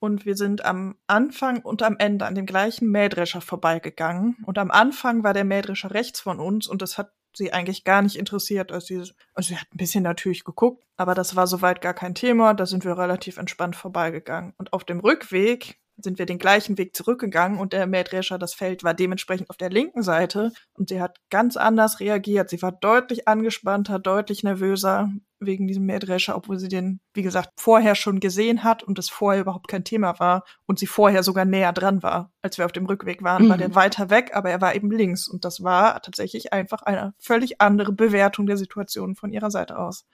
und 0.00 0.26
wir 0.26 0.34
sind 0.34 0.64
am 0.64 0.96
Anfang 1.06 1.62
und 1.62 1.84
am 1.84 1.96
Ende 1.98 2.26
an 2.26 2.34
dem 2.34 2.46
gleichen 2.46 2.90
Mähdrescher 2.90 3.40
vorbeigegangen. 3.40 4.36
Und 4.44 4.58
am 4.58 4.72
Anfang 4.72 5.22
war 5.22 5.34
der 5.34 5.44
Mähdrescher 5.44 5.92
rechts 5.92 6.18
von 6.18 6.40
uns 6.40 6.66
und 6.66 6.82
das 6.82 6.98
hat 6.98 7.12
sie 7.32 7.52
eigentlich 7.52 7.84
gar 7.84 8.02
nicht 8.02 8.16
interessiert. 8.16 8.72
Also 8.72 8.86
sie, 8.88 9.12
also 9.34 9.48
sie 9.50 9.56
hat 9.56 9.68
ein 9.72 9.76
bisschen 9.76 10.02
natürlich 10.02 10.42
geguckt, 10.42 10.82
aber 10.96 11.14
das 11.14 11.36
war 11.36 11.46
soweit 11.46 11.80
gar 11.80 11.94
kein 11.94 12.16
Thema. 12.16 12.54
Da 12.54 12.66
sind 12.66 12.84
wir 12.84 12.98
relativ 12.98 13.36
entspannt 13.36 13.76
vorbeigegangen. 13.76 14.52
Und 14.58 14.72
auf 14.72 14.82
dem 14.82 14.98
Rückweg 14.98 15.78
sind 15.98 16.18
wir 16.18 16.26
den 16.26 16.38
gleichen 16.38 16.78
Weg 16.78 16.94
zurückgegangen 16.94 17.58
und 17.58 17.72
der 17.72 17.86
Mähdrescher, 17.86 18.38
das 18.38 18.54
Feld 18.54 18.84
war 18.84 18.94
dementsprechend 18.94 19.50
auf 19.50 19.56
der 19.56 19.70
linken 19.70 20.02
Seite 20.02 20.52
und 20.74 20.88
sie 20.88 21.00
hat 21.00 21.18
ganz 21.30 21.56
anders 21.56 22.00
reagiert. 22.00 22.50
Sie 22.50 22.62
war 22.62 22.72
deutlich 22.72 23.26
angespannter, 23.26 23.98
deutlich 23.98 24.42
nervöser 24.42 25.10
wegen 25.40 25.66
diesem 25.66 25.86
Mähdrescher, 25.86 26.36
obwohl 26.36 26.58
sie 26.58 26.68
den, 26.68 27.00
wie 27.14 27.22
gesagt, 27.22 27.50
vorher 27.56 27.94
schon 27.94 28.20
gesehen 28.20 28.64
hat 28.64 28.82
und 28.82 28.98
es 28.98 29.08
vorher 29.08 29.42
überhaupt 29.42 29.68
kein 29.68 29.84
Thema 29.84 30.18
war 30.18 30.44
und 30.66 30.78
sie 30.78 30.86
vorher 30.86 31.22
sogar 31.22 31.44
näher 31.44 31.72
dran 31.72 32.02
war. 32.02 32.32
Als 32.42 32.58
wir 32.58 32.64
auf 32.64 32.72
dem 32.72 32.86
Rückweg 32.86 33.22
waren, 33.22 33.44
mhm. 33.44 33.48
war 33.50 33.58
der 33.58 33.74
weiter 33.74 34.10
weg, 34.10 34.32
aber 34.34 34.50
er 34.50 34.60
war 34.60 34.74
eben 34.74 34.90
links 34.90 35.28
und 35.28 35.44
das 35.44 35.62
war 35.62 36.00
tatsächlich 36.02 36.52
einfach 36.52 36.82
eine 36.82 37.14
völlig 37.18 37.60
andere 37.60 37.92
Bewertung 37.92 38.46
der 38.46 38.56
Situation 38.56 39.14
von 39.14 39.30
ihrer 39.30 39.50
Seite 39.50 39.78
aus. 39.78 40.06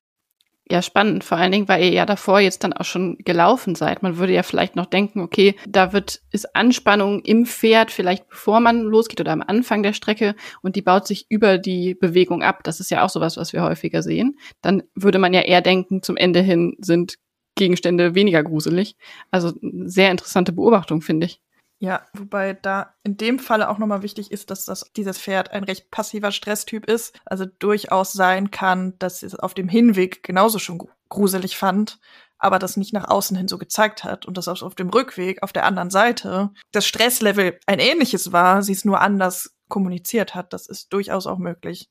Ja 0.70 0.80
spannend, 0.80 1.24
vor 1.24 1.36
allen 1.36 1.52
Dingen, 1.52 1.68
weil 1.68 1.84
ihr 1.84 1.92
ja 1.92 2.06
davor 2.06 2.40
jetzt 2.40 2.64
dann 2.64 2.72
auch 2.72 2.84
schon 2.84 3.18
gelaufen 3.18 3.74
seid. 3.74 4.02
Man 4.02 4.16
würde 4.16 4.32
ja 4.32 4.42
vielleicht 4.42 4.76
noch 4.76 4.86
denken, 4.86 5.20
okay, 5.20 5.56
da 5.68 5.92
wird, 5.92 6.20
ist 6.30 6.56
Anspannung 6.56 7.20
im 7.20 7.44
Pferd 7.44 7.90
vielleicht 7.90 8.28
bevor 8.28 8.60
man 8.60 8.80
losgeht 8.80 9.20
oder 9.20 9.32
am 9.32 9.42
Anfang 9.42 9.82
der 9.82 9.92
Strecke 9.92 10.34
und 10.62 10.76
die 10.76 10.82
baut 10.82 11.06
sich 11.06 11.26
über 11.28 11.58
die 11.58 11.94
Bewegung 11.94 12.42
ab. 12.42 12.64
Das 12.64 12.80
ist 12.80 12.90
ja 12.90 13.04
auch 13.04 13.10
sowas, 13.10 13.36
was 13.36 13.52
wir 13.52 13.62
häufiger 13.62 14.02
sehen. 14.02 14.38
Dann 14.62 14.82
würde 14.94 15.18
man 15.18 15.34
ja 15.34 15.42
eher 15.42 15.60
denken, 15.60 16.02
zum 16.02 16.16
Ende 16.16 16.40
hin 16.40 16.76
sind 16.80 17.16
Gegenstände 17.56 18.14
weniger 18.14 18.42
gruselig. 18.42 18.96
Also 19.30 19.52
sehr 19.60 20.10
interessante 20.10 20.52
Beobachtung, 20.52 21.02
finde 21.02 21.26
ich. 21.26 21.40
Ja, 21.84 22.00
wobei 22.14 22.54
da 22.54 22.94
in 23.02 23.18
dem 23.18 23.38
Falle 23.38 23.68
auch 23.68 23.76
nochmal 23.76 24.00
wichtig 24.00 24.32
ist, 24.32 24.50
dass 24.50 24.64
das, 24.64 24.90
dieses 24.96 25.18
Pferd 25.18 25.50
ein 25.50 25.64
recht 25.64 25.90
passiver 25.90 26.32
Stresstyp 26.32 26.86
ist. 26.86 27.14
Also 27.26 27.44
durchaus 27.44 28.14
sein 28.14 28.50
kann, 28.50 28.98
dass 28.98 29.22
es 29.22 29.34
auf 29.34 29.52
dem 29.52 29.68
Hinweg 29.68 30.22
genauso 30.22 30.58
schon 30.58 30.80
gruselig 31.10 31.58
fand, 31.58 31.98
aber 32.38 32.58
das 32.58 32.78
nicht 32.78 32.94
nach 32.94 33.06
außen 33.06 33.36
hin 33.36 33.48
so 33.48 33.58
gezeigt 33.58 34.02
hat 34.02 34.24
und 34.24 34.38
dass 34.38 34.48
auf 34.48 34.74
dem 34.74 34.88
Rückweg 34.88 35.42
auf 35.42 35.52
der 35.52 35.66
anderen 35.66 35.90
Seite 35.90 36.52
das 36.72 36.86
Stresslevel 36.86 37.60
ein 37.66 37.80
ähnliches 37.80 38.32
war, 38.32 38.62
sie 38.62 38.72
es 38.72 38.86
nur 38.86 39.02
anders 39.02 39.54
kommuniziert 39.68 40.34
hat. 40.34 40.54
Das 40.54 40.66
ist 40.66 40.90
durchaus 40.90 41.26
auch 41.26 41.36
möglich. 41.36 41.90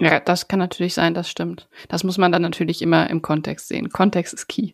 Ja, 0.00 0.18
das 0.18 0.48
kann 0.48 0.58
natürlich 0.58 0.94
sein, 0.94 1.14
das 1.14 1.30
stimmt. 1.30 1.68
Das 1.88 2.02
muss 2.02 2.18
man 2.18 2.32
dann 2.32 2.42
natürlich 2.42 2.82
immer 2.82 3.08
im 3.08 3.22
Kontext 3.22 3.68
sehen. 3.68 3.90
Kontext 3.90 4.34
ist 4.34 4.48
key. 4.48 4.72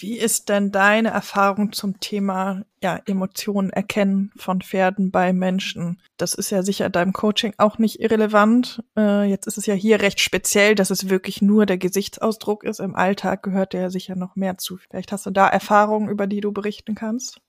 Wie 0.00 0.18
ist 0.18 0.48
denn 0.48 0.70
deine 0.70 1.08
Erfahrung 1.08 1.72
zum 1.72 1.98
Thema 1.98 2.64
ja, 2.82 3.00
Emotionen 3.06 3.70
erkennen 3.70 4.30
von 4.36 4.60
Pferden 4.60 5.10
bei 5.10 5.32
Menschen? 5.32 6.00
Das 6.16 6.34
ist 6.34 6.50
ja 6.50 6.62
sicher 6.62 6.86
in 6.86 6.92
deinem 6.92 7.12
Coaching 7.12 7.54
auch 7.58 7.78
nicht 7.78 8.00
irrelevant. 8.00 8.82
Äh, 8.96 9.24
jetzt 9.28 9.46
ist 9.46 9.58
es 9.58 9.66
ja 9.66 9.74
hier 9.74 10.00
recht 10.00 10.20
speziell, 10.20 10.74
dass 10.74 10.90
es 10.90 11.08
wirklich 11.08 11.42
nur 11.42 11.66
der 11.66 11.78
Gesichtsausdruck 11.78 12.64
ist. 12.64 12.80
Im 12.80 12.94
Alltag 12.94 13.42
gehört 13.42 13.72
der 13.72 13.90
sicher 13.90 14.14
noch 14.14 14.36
mehr 14.36 14.58
zu. 14.58 14.76
Vielleicht 14.76 15.10
hast 15.10 15.26
du 15.26 15.30
da 15.30 15.48
Erfahrungen, 15.48 16.08
über 16.08 16.26
die 16.26 16.40
du 16.40 16.52
berichten 16.52 16.94
kannst? 16.94 17.40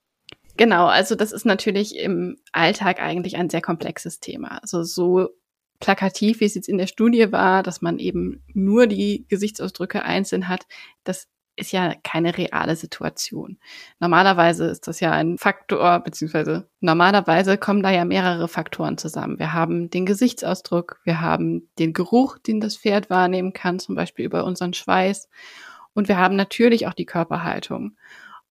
Genau, 0.58 0.88
also 0.88 1.16
das 1.16 1.32
ist 1.32 1.46
natürlich 1.46 1.98
im 1.98 2.38
Alltag 2.52 3.00
eigentlich 3.00 3.38
ein 3.38 3.50
sehr 3.50 3.62
komplexes 3.62 4.20
Thema. 4.20 4.60
Also 4.62 4.84
so 4.84 5.30
plakativ, 5.80 6.42
wie 6.42 6.46
es 6.46 6.56
jetzt 6.56 6.68
in 6.68 6.78
der 6.78 6.88
Studie 6.88 7.32
war, 7.32 7.64
dass 7.64 7.82
man 7.82 8.00
eben 8.00 8.44
nur 8.54 8.88
die 8.88 9.26
Gesichtsausdrücke 9.30 10.04
einzeln 10.04 10.48
hat, 10.48 10.68
das 11.04 11.28
ist 11.60 11.72
ja 11.72 11.94
keine 12.04 12.38
reale 12.38 12.76
Situation. 12.76 13.58
Normalerweise 14.00 14.66
ist 14.66 14.88
das 14.88 15.00
ja 15.00 15.12
ein 15.12 15.38
Faktor, 15.38 16.00
beziehungsweise 16.00 16.70
normalerweise 16.80 17.58
kommen 17.58 17.84
da 17.84 17.92
ja 17.92 18.06
mehrere 18.06 18.48
Faktoren 18.48 18.98
zusammen. 18.98 19.40
Wir 19.40 19.54
haben 19.54 19.90
den 19.90 20.06
Gesichtsausdruck, 20.06 21.00
wir 21.04 21.22
haben 21.22 21.70
den 21.78 21.94
Geruch, 21.94 22.38
den 22.40 22.60
das 22.60 22.78
Pferd 22.78 23.10
wahrnehmen 23.10 23.54
kann, 23.54 23.80
zum 23.80 23.96
Beispiel 23.96 24.26
über 24.26 24.46
unseren 24.46 24.74
Schweiß. 24.74 25.30
Und 25.94 26.08
wir 26.08 26.18
haben 26.18 26.36
natürlich 26.36 26.88
auch 26.88 26.94
die 26.94 27.06
Körperhaltung. 27.06 27.98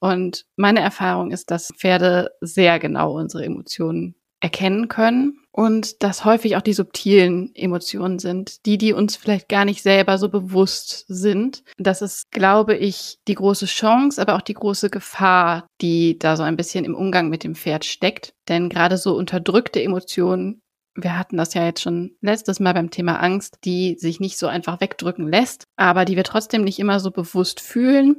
Und 0.01 0.47
meine 0.57 0.81
Erfahrung 0.81 1.31
ist, 1.31 1.51
dass 1.51 1.73
Pferde 1.77 2.31
sehr 2.41 2.79
genau 2.79 3.19
unsere 3.19 3.45
Emotionen 3.45 4.15
erkennen 4.41 4.89
können 4.89 5.41
und 5.59 6.05
dass 6.05 6.25
häufig 6.25 6.55
auch 6.55 6.63
die 6.63 6.73
subtilen 6.73 7.53
Emotionen 7.57 8.21
sind, 8.21 8.65
die, 8.65 8.79
die 8.79 8.93
uns 8.93 9.17
vielleicht 9.17 9.49
gar 9.49 9.65
nicht 9.65 9.83
selber 9.83 10.17
so 10.17 10.29
bewusst 10.29 11.05
sind. 11.09 11.65
Das 11.79 12.01
ist, 12.01 12.31
glaube 12.31 12.77
ich, 12.77 13.19
die 13.27 13.35
große 13.35 13.67
Chance, 13.67 14.23
aber 14.23 14.37
auch 14.37 14.41
die 14.41 14.55
große 14.55 14.89
Gefahr, 14.89 15.67
die 15.81 16.17
da 16.17 16.37
so 16.37 16.45
ein 16.45 16.55
bisschen 16.55 16.85
im 16.85 16.95
Umgang 16.95 17.29
mit 17.29 17.43
dem 17.43 17.57
Pferd 17.57 17.85
steckt. 17.85 18.35
Denn 18.49 18.69
gerade 18.69 18.97
so 18.99 19.17
unterdrückte 19.17 19.83
Emotionen 19.83 20.61
wir 20.95 21.17
hatten 21.17 21.37
das 21.37 21.55
ja 21.55 21.65
jetzt 21.65 21.83
schon 21.83 22.17
letztes 22.21 22.59
Mal 22.59 22.75
beim 22.75 22.91
Thema 22.91 23.21
Angst, 23.21 23.59
die 23.65 23.97
sich 23.99 24.19
nicht 24.19 24.37
so 24.37 24.49
einfach 24.49 24.81
wegdrücken 24.81 25.29
lässt, 25.29 25.63
aber 25.77 26.05
die 26.05 26.17
wir 26.17 26.25
trotzdem 26.25 26.65
nicht 26.65 26.81
immer 26.81 26.99
so 26.99 27.13
bewusst 27.13 27.61
fühlen. 27.61 28.17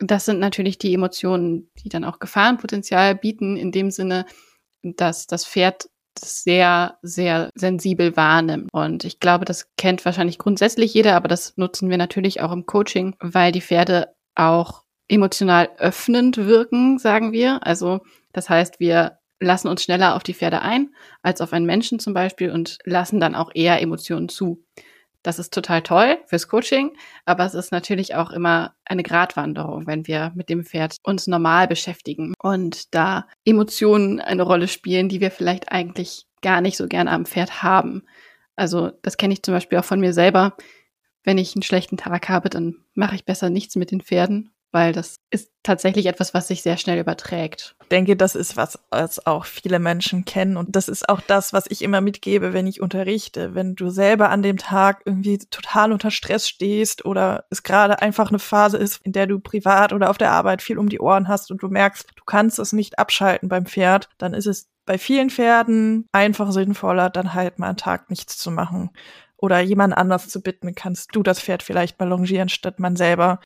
Das 0.00 0.24
sind 0.24 0.40
natürlich 0.40 0.78
die 0.78 0.94
Emotionen, 0.94 1.70
die 1.78 1.88
dann 1.88 2.04
auch 2.04 2.18
Gefahrenpotenzial 2.18 3.14
bieten, 3.14 3.56
in 3.56 3.70
dem 3.70 3.92
Sinne, 3.92 4.26
dass 4.82 5.28
das 5.28 5.46
Pferd 5.46 5.91
sehr, 6.18 6.98
sehr 7.02 7.50
sensibel 7.54 8.16
wahrnimmt. 8.16 8.68
Und 8.72 9.04
ich 9.04 9.20
glaube, 9.20 9.44
das 9.44 9.68
kennt 9.76 10.04
wahrscheinlich 10.04 10.38
grundsätzlich 10.38 10.94
jeder, 10.94 11.16
aber 11.16 11.28
das 11.28 11.56
nutzen 11.56 11.90
wir 11.90 11.98
natürlich 11.98 12.40
auch 12.40 12.52
im 12.52 12.66
Coaching, 12.66 13.16
weil 13.20 13.52
die 13.52 13.60
Pferde 13.60 14.14
auch 14.34 14.82
emotional 15.08 15.68
öffnend 15.78 16.36
wirken, 16.38 16.98
sagen 16.98 17.32
wir. 17.32 17.66
Also 17.66 18.00
das 18.32 18.48
heißt, 18.48 18.80
wir 18.80 19.18
lassen 19.40 19.68
uns 19.68 19.82
schneller 19.82 20.14
auf 20.14 20.22
die 20.22 20.34
Pferde 20.34 20.62
ein 20.62 20.94
als 21.22 21.40
auf 21.40 21.52
einen 21.52 21.66
Menschen 21.66 21.98
zum 21.98 22.14
Beispiel 22.14 22.50
und 22.50 22.78
lassen 22.84 23.20
dann 23.20 23.34
auch 23.34 23.50
eher 23.54 23.80
Emotionen 23.82 24.28
zu. 24.28 24.64
Das 25.22 25.38
ist 25.38 25.54
total 25.54 25.82
toll 25.82 26.18
fürs 26.26 26.48
Coaching, 26.48 26.96
aber 27.24 27.44
es 27.44 27.54
ist 27.54 27.70
natürlich 27.70 28.14
auch 28.16 28.30
immer 28.30 28.74
eine 28.84 29.04
Gratwanderung, 29.04 29.86
wenn 29.86 30.06
wir 30.06 30.32
mit 30.34 30.48
dem 30.48 30.64
Pferd 30.64 30.96
uns 31.04 31.28
normal 31.28 31.68
beschäftigen 31.68 32.34
und 32.42 32.92
da 32.94 33.28
Emotionen 33.44 34.20
eine 34.20 34.42
Rolle 34.42 34.66
spielen, 34.66 35.08
die 35.08 35.20
wir 35.20 35.30
vielleicht 35.30 35.70
eigentlich 35.70 36.26
gar 36.42 36.60
nicht 36.60 36.76
so 36.76 36.88
gerne 36.88 37.10
am 37.10 37.24
Pferd 37.24 37.62
haben. 37.62 38.02
Also 38.56 38.90
das 39.02 39.16
kenne 39.16 39.34
ich 39.34 39.42
zum 39.42 39.54
Beispiel 39.54 39.78
auch 39.78 39.84
von 39.84 40.00
mir 40.00 40.12
selber. 40.12 40.56
Wenn 41.22 41.38
ich 41.38 41.54
einen 41.54 41.62
schlechten 41.62 41.96
Tag 41.96 42.28
habe, 42.28 42.50
dann 42.50 42.76
mache 42.94 43.14
ich 43.14 43.24
besser 43.24 43.48
nichts 43.48 43.76
mit 43.76 43.92
den 43.92 44.00
Pferden 44.00 44.50
weil 44.72 44.92
das 44.92 45.16
ist 45.30 45.50
tatsächlich 45.62 46.06
etwas, 46.06 46.34
was 46.34 46.48
sich 46.48 46.62
sehr 46.62 46.78
schnell 46.78 46.98
überträgt. 46.98 47.76
Ich 47.82 47.88
denke, 47.88 48.16
das 48.16 48.34
ist 48.34 48.56
was, 48.56 48.78
was 48.90 49.26
auch 49.26 49.44
viele 49.44 49.78
Menschen 49.78 50.24
kennen 50.24 50.56
und 50.56 50.74
das 50.74 50.88
ist 50.88 51.08
auch 51.08 51.20
das, 51.20 51.52
was 51.52 51.66
ich 51.68 51.82
immer 51.82 52.00
mitgebe, 52.00 52.52
wenn 52.54 52.66
ich 52.66 52.80
unterrichte. 52.80 53.54
Wenn 53.54 53.74
du 53.74 53.90
selber 53.90 54.30
an 54.30 54.42
dem 54.42 54.56
Tag 54.56 55.02
irgendwie 55.04 55.38
total 55.38 55.92
unter 55.92 56.10
Stress 56.10 56.48
stehst 56.48 57.04
oder 57.04 57.44
es 57.50 57.62
gerade 57.62 58.00
einfach 58.00 58.30
eine 58.30 58.38
Phase 58.38 58.78
ist, 58.78 59.00
in 59.04 59.12
der 59.12 59.26
du 59.26 59.38
privat 59.38 59.92
oder 59.92 60.10
auf 60.10 60.18
der 60.18 60.32
Arbeit 60.32 60.62
viel 60.62 60.78
um 60.78 60.88
die 60.88 61.00
Ohren 61.00 61.28
hast 61.28 61.50
und 61.50 61.62
du 61.62 61.68
merkst, 61.68 62.08
du 62.16 62.24
kannst 62.24 62.58
es 62.58 62.72
nicht 62.72 62.98
abschalten 62.98 63.48
beim 63.48 63.66
Pferd, 63.66 64.08
dann 64.18 64.32
ist 64.32 64.46
es 64.46 64.68
bei 64.86 64.98
vielen 64.98 65.30
Pferden 65.30 66.06
einfach 66.12 66.50
sinnvoller, 66.50 67.10
dann 67.10 67.34
halt 67.34 67.58
mal 67.58 67.68
einen 67.68 67.76
Tag 67.76 68.10
nichts 68.10 68.38
zu 68.38 68.50
machen 68.50 68.90
oder 69.36 69.60
jemand 69.60 69.96
anders 69.96 70.28
zu 70.28 70.40
bitten, 70.40 70.74
kannst 70.74 71.14
du 71.14 71.22
das 71.22 71.40
Pferd 71.40 71.64
vielleicht 71.64 71.98
mal 71.98 72.08
longieren, 72.08 72.48
statt 72.48 72.78
man 72.78 72.94
selber 72.94 73.40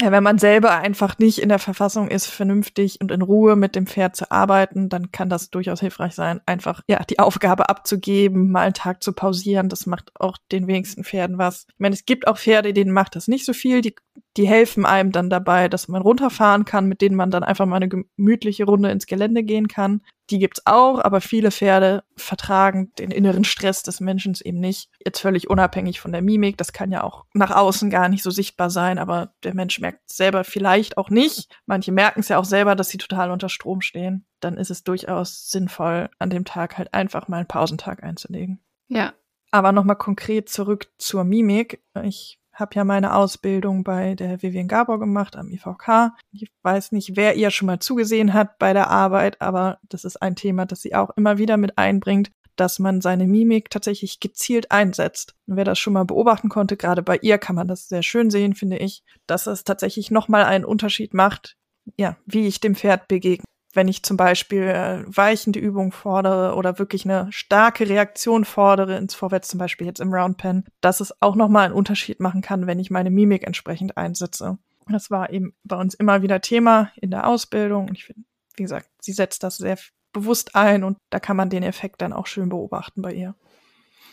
ja, 0.00 0.12
wenn 0.12 0.22
man 0.22 0.38
selber 0.38 0.78
einfach 0.78 1.18
nicht 1.18 1.38
in 1.40 1.48
der 1.50 1.58
Verfassung 1.58 2.08
ist, 2.08 2.26
vernünftig 2.26 3.00
und 3.00 3.10
in 3.10 3.22
Ruhe 3.22 3.54
mit 3.54 3.76
dem 3.76 3.86
Pferd 3.86 4.16
zu 4.16 4.30
arbeiten, 4.30 4.88
dann 4.88 5.12
kann 5.12 5.28
das 5.28 5.50
durchaus 5.50 5.80
hilfreich 5.80 6.14
sein, 6.14 6.40
einfach 6.46 6.82
ja 6.88 7.02
die 7.04 7.18
Aufgabe 7.18 7.68
abzugeben, 7.68 8.50
mal 8.50 8.62
einen 8.62 8.74
Tag 8.74 9.02
zu 9.02 9.12
pausieren. 9.12 9.68
Das 9.68 9.86
macht 9.86 10.12
auch 10.18 10.38
den 10.52 10.66
wenigsten 10.66 11.04
Pferden 11.04 11.38
was. 11.38 11.66
Ich 11.68 11.78
meine, 11.78 11.94
es 11.94 12.06
gibt 12.06 12.26
auch 12.26 12.38
Pferde, 12.38 12.72
denen 12.72 12.92
macht 12.92 13.14
das 13.14 13.28
nicht 13.28 13.44
so 13.44 13.52
viel. 13.52 13.82
Die, 13.82 13.94
die 14.36 14.46
helfen 14.46 14.86
einem 14.86 15.10
dann 15.12 15.28
dabei, 15.28 15.68
dass 15.68 15.88
man 15.88 16.02
runterfahren 16.02 16.64
kann, 16.64 16.86
mit 16.86 17.00
denen 17.00 17.16
man 17.16 17.30
dann 17.30 17.42
einfach 17.42 17.66
mal 17.66 17.76
eine 17.76 17.88
gemütliche 17.88 18.64
Runde 18.64 18.90
ins 18.90 19.06
Gelände 19.06 19.42
gehen 19.42 19.66
kann. 19.66 20.02
Die 20.30 20.38
gibt's 20.38 20.62
auch, 20.66 21.00
aber 21.00 21.20
viele 21.20 21.50
Pferde 21.50 22.04
vertragen 22.16 22.92
den 22.98 23.10
inneren 23.10 23.42
Stress 23.42 23.82
des 23.82 23.98
Menschen 23.98 24.36
eben 24.44 24.60
nicht. 24.60 24.88
Jetzt 25.04 25.18
völlig 25.18 25.50
unabhängig 25.50 25.98
von 25.98 26.12
der 26.12 26.22
Mimik. 26.22 26.56
Das 26.56 26.72
kann 26.72 26.92
ja 26.92 27.02
auch 27.02 27.24
nach 27.34 27.50
außen 27.50 27.90
gar 27.90 28.08
nicht 28.08 28.22
so 28.22 28.30
sichtbar 28.30 28.70
sein, 28.70 28.98
aber 28.98 29.34
der 29.42 29.54
Mensch 29.54 29.80
merkt 29.80 30.08
selber 30.08 30.44
vielleicht 30.44 30.96
auch 30.96 31.10
nicht. 31.10 31.52
Manche 31.66 31.90
merken 31.90 32.20
es 32.20 32.28
ja 32.28 32.38
auch 32.38 32.44
selber, 32.44 32.76
dass 32.76 32.90
sie 32.90 32.98
total 32.98 33.32
unter 33.32 33.48
Strom 33.48 33.80
stehen. 33.80 34.24
Dann 34.38 34.56
ist 34.56 34.70
es 34.70 34.84
durchaus 34.84 35.50
sinnvoll, 35.50 36.08
an 36.20 36.30
dem 36.30 36.44
Tag 36.44 36.78
halt 36.78 36.94
einfach 36.94 37.26
mal 37.26 37.38
einen 37.38 37.48
Pausentag 37.48 38.04
einzulegen. 38.04 38.60
Ja. 38.86 39.14
Aber 39.50 39.72
nochmal 39.72 39.96
konkret 39.96 40.48
zurück 40.48 40.92
zur 40.96 41.24
Mimik. 41.24 41.82
Ich 42.04 42.39
habe 42.60 42.74
ja 42.74 42.84
meine 42.84 43.14
Ausbildung 43.14 43.84
bei 43.84 44.14
der 44.14 44.42
Vivian 44.42 44.68
Gabor 44.68 44.98
gemacht 44.98 45.36
am 45.36 45.50
IVK. 45.50 46.12
Ich 46.32 46.50
weiß 46.62 46.92
nicht, 46.92 47.16
wer 47.16 47.36
ihr 47.36 47.50
schon 47.50 47.66
mal 47.66 47.80
zugesehen 47.80 48.34
hat 48.34 48.58
bei 48.58 48.72
der 48.72 48.90
Arbeit, 48.90 49.40
aber 49.40 49.78
das 49.88 50.04
ist 50.04 50.20
ein 50.20 50.36
Thema, 50.36 50.66
das 50.66 50.82
sie 50.82 50.94
auch 50.94 51.10
immer 51.16 51.38
wieder 51.38 51.56
mit 51.56 51.78
einbringt, 51.78 52.30
dass 52.56 52.78
man 52.78 53.00
seine 53.00 53.26
Mimik 53.26 53.70
tatsächlich 53.70 54.20
gezielt 54.20 54.70
einsetzt. 54.70 55.34
Und 55.46 55.56
wer 55.56 55.64
das 55.64 55.78
schon 55.78 55.94
mal 55.94 56.04
beobachten 56.04 56.48
konnte, 56.48 56.76
gerade 56.76 57.02
bei 57.02 57.18
ihr 57.22 57.38
kann 57.38 57.56
man 57.56 57.68
das 57.68 57.88
sehr 57.88 58.02
schön 58.02 58.30
sehen, 58.30 58.54
finde 58.54 58.78
ich, 58.78 59.02
dass 59.26 59.46
es 59.46 59.64
tatsächlich 59.64 60.10
nochmal 60.10 60.44
einen 60.44 60.64
Unterschied 60.64 61.14
macht, 61.14 61.56
ja, 61.96 62.16
wie 62.26 62.46
ich 62.46 62.60
dem 62.60 62.74
Pferd 62.74 63.08
begegne 63.08 63.44
wenn 63.72 63.88
ich 63.88 64.02
zum 64.02 64.16
Beispiel 64.16 64.62
äh, 64.62 65.04
weichende 65.06 65.60
Übung 65.60 65.92
fordere 65.92 66.54
oder 66.56 66.78
wirklich 66.78 67.04
eine 67.04 67.28
starke 67.30 67.88
Reaktion 67.88 68.44
fordere 68.44 68.96
ins 68.96 69.14
Vorwärts, 69.14 69.48
zum 69.48 69.58
Beispiel 69.58 69.86
jetzt 69.86 70.00
im 70.00 70.12
Round 70.12 70.38
Pen, 70.38 70.64
dass 70.80 71.00
es 71.00 71.22
auch 71.22 71.36
nochmal 71.36 71.66
einen 71.66 71.74
Unterschied 71.74 72.20
machen 72.20 72.42
kann, 72.42 72.66
wenn 72.66 72.80
ich 72.80 72.90
meine 72.90 73.10
Mimik 73.10 73.46
entsprechend 73.46 73.96
einsetze. 73.96 74.58
Das 74.88 75.10
war 75.10 75.30
eben 75.30 75.54
bei 75.62 75.76
uns 75.76 75.94
immer 75.94 76.22
wieder 76.22 76.40
Thema 76.40 76.90
in 76.96 77.10
der 77.10 77.28
Ausbildung. 77.28 77.88
Und 77.88 77.96
ich 77.96 78.04
finde, 78.04 78.22
wie 78.56 78.64
gesagt, 78.64 78.88
sie 79.00 79.12
setzt 79.12 79.44
das 79.44 79.56
sehr 79.56 79.78
bewusst 80.12 80.56
ein 80.56 80.82
und 80.82 80.98
da 81.10 81.20
kann 81.20 81.36
man 81.36 81.50
den 81.50 81.62
Effekt 81.62 82.02
dann 82.02 82.12
auch 82.12 82.26
schön 82.26 82.48
beobachten 82.48 83.02
bei 83.02 83.12
ihr. 83.12 83.36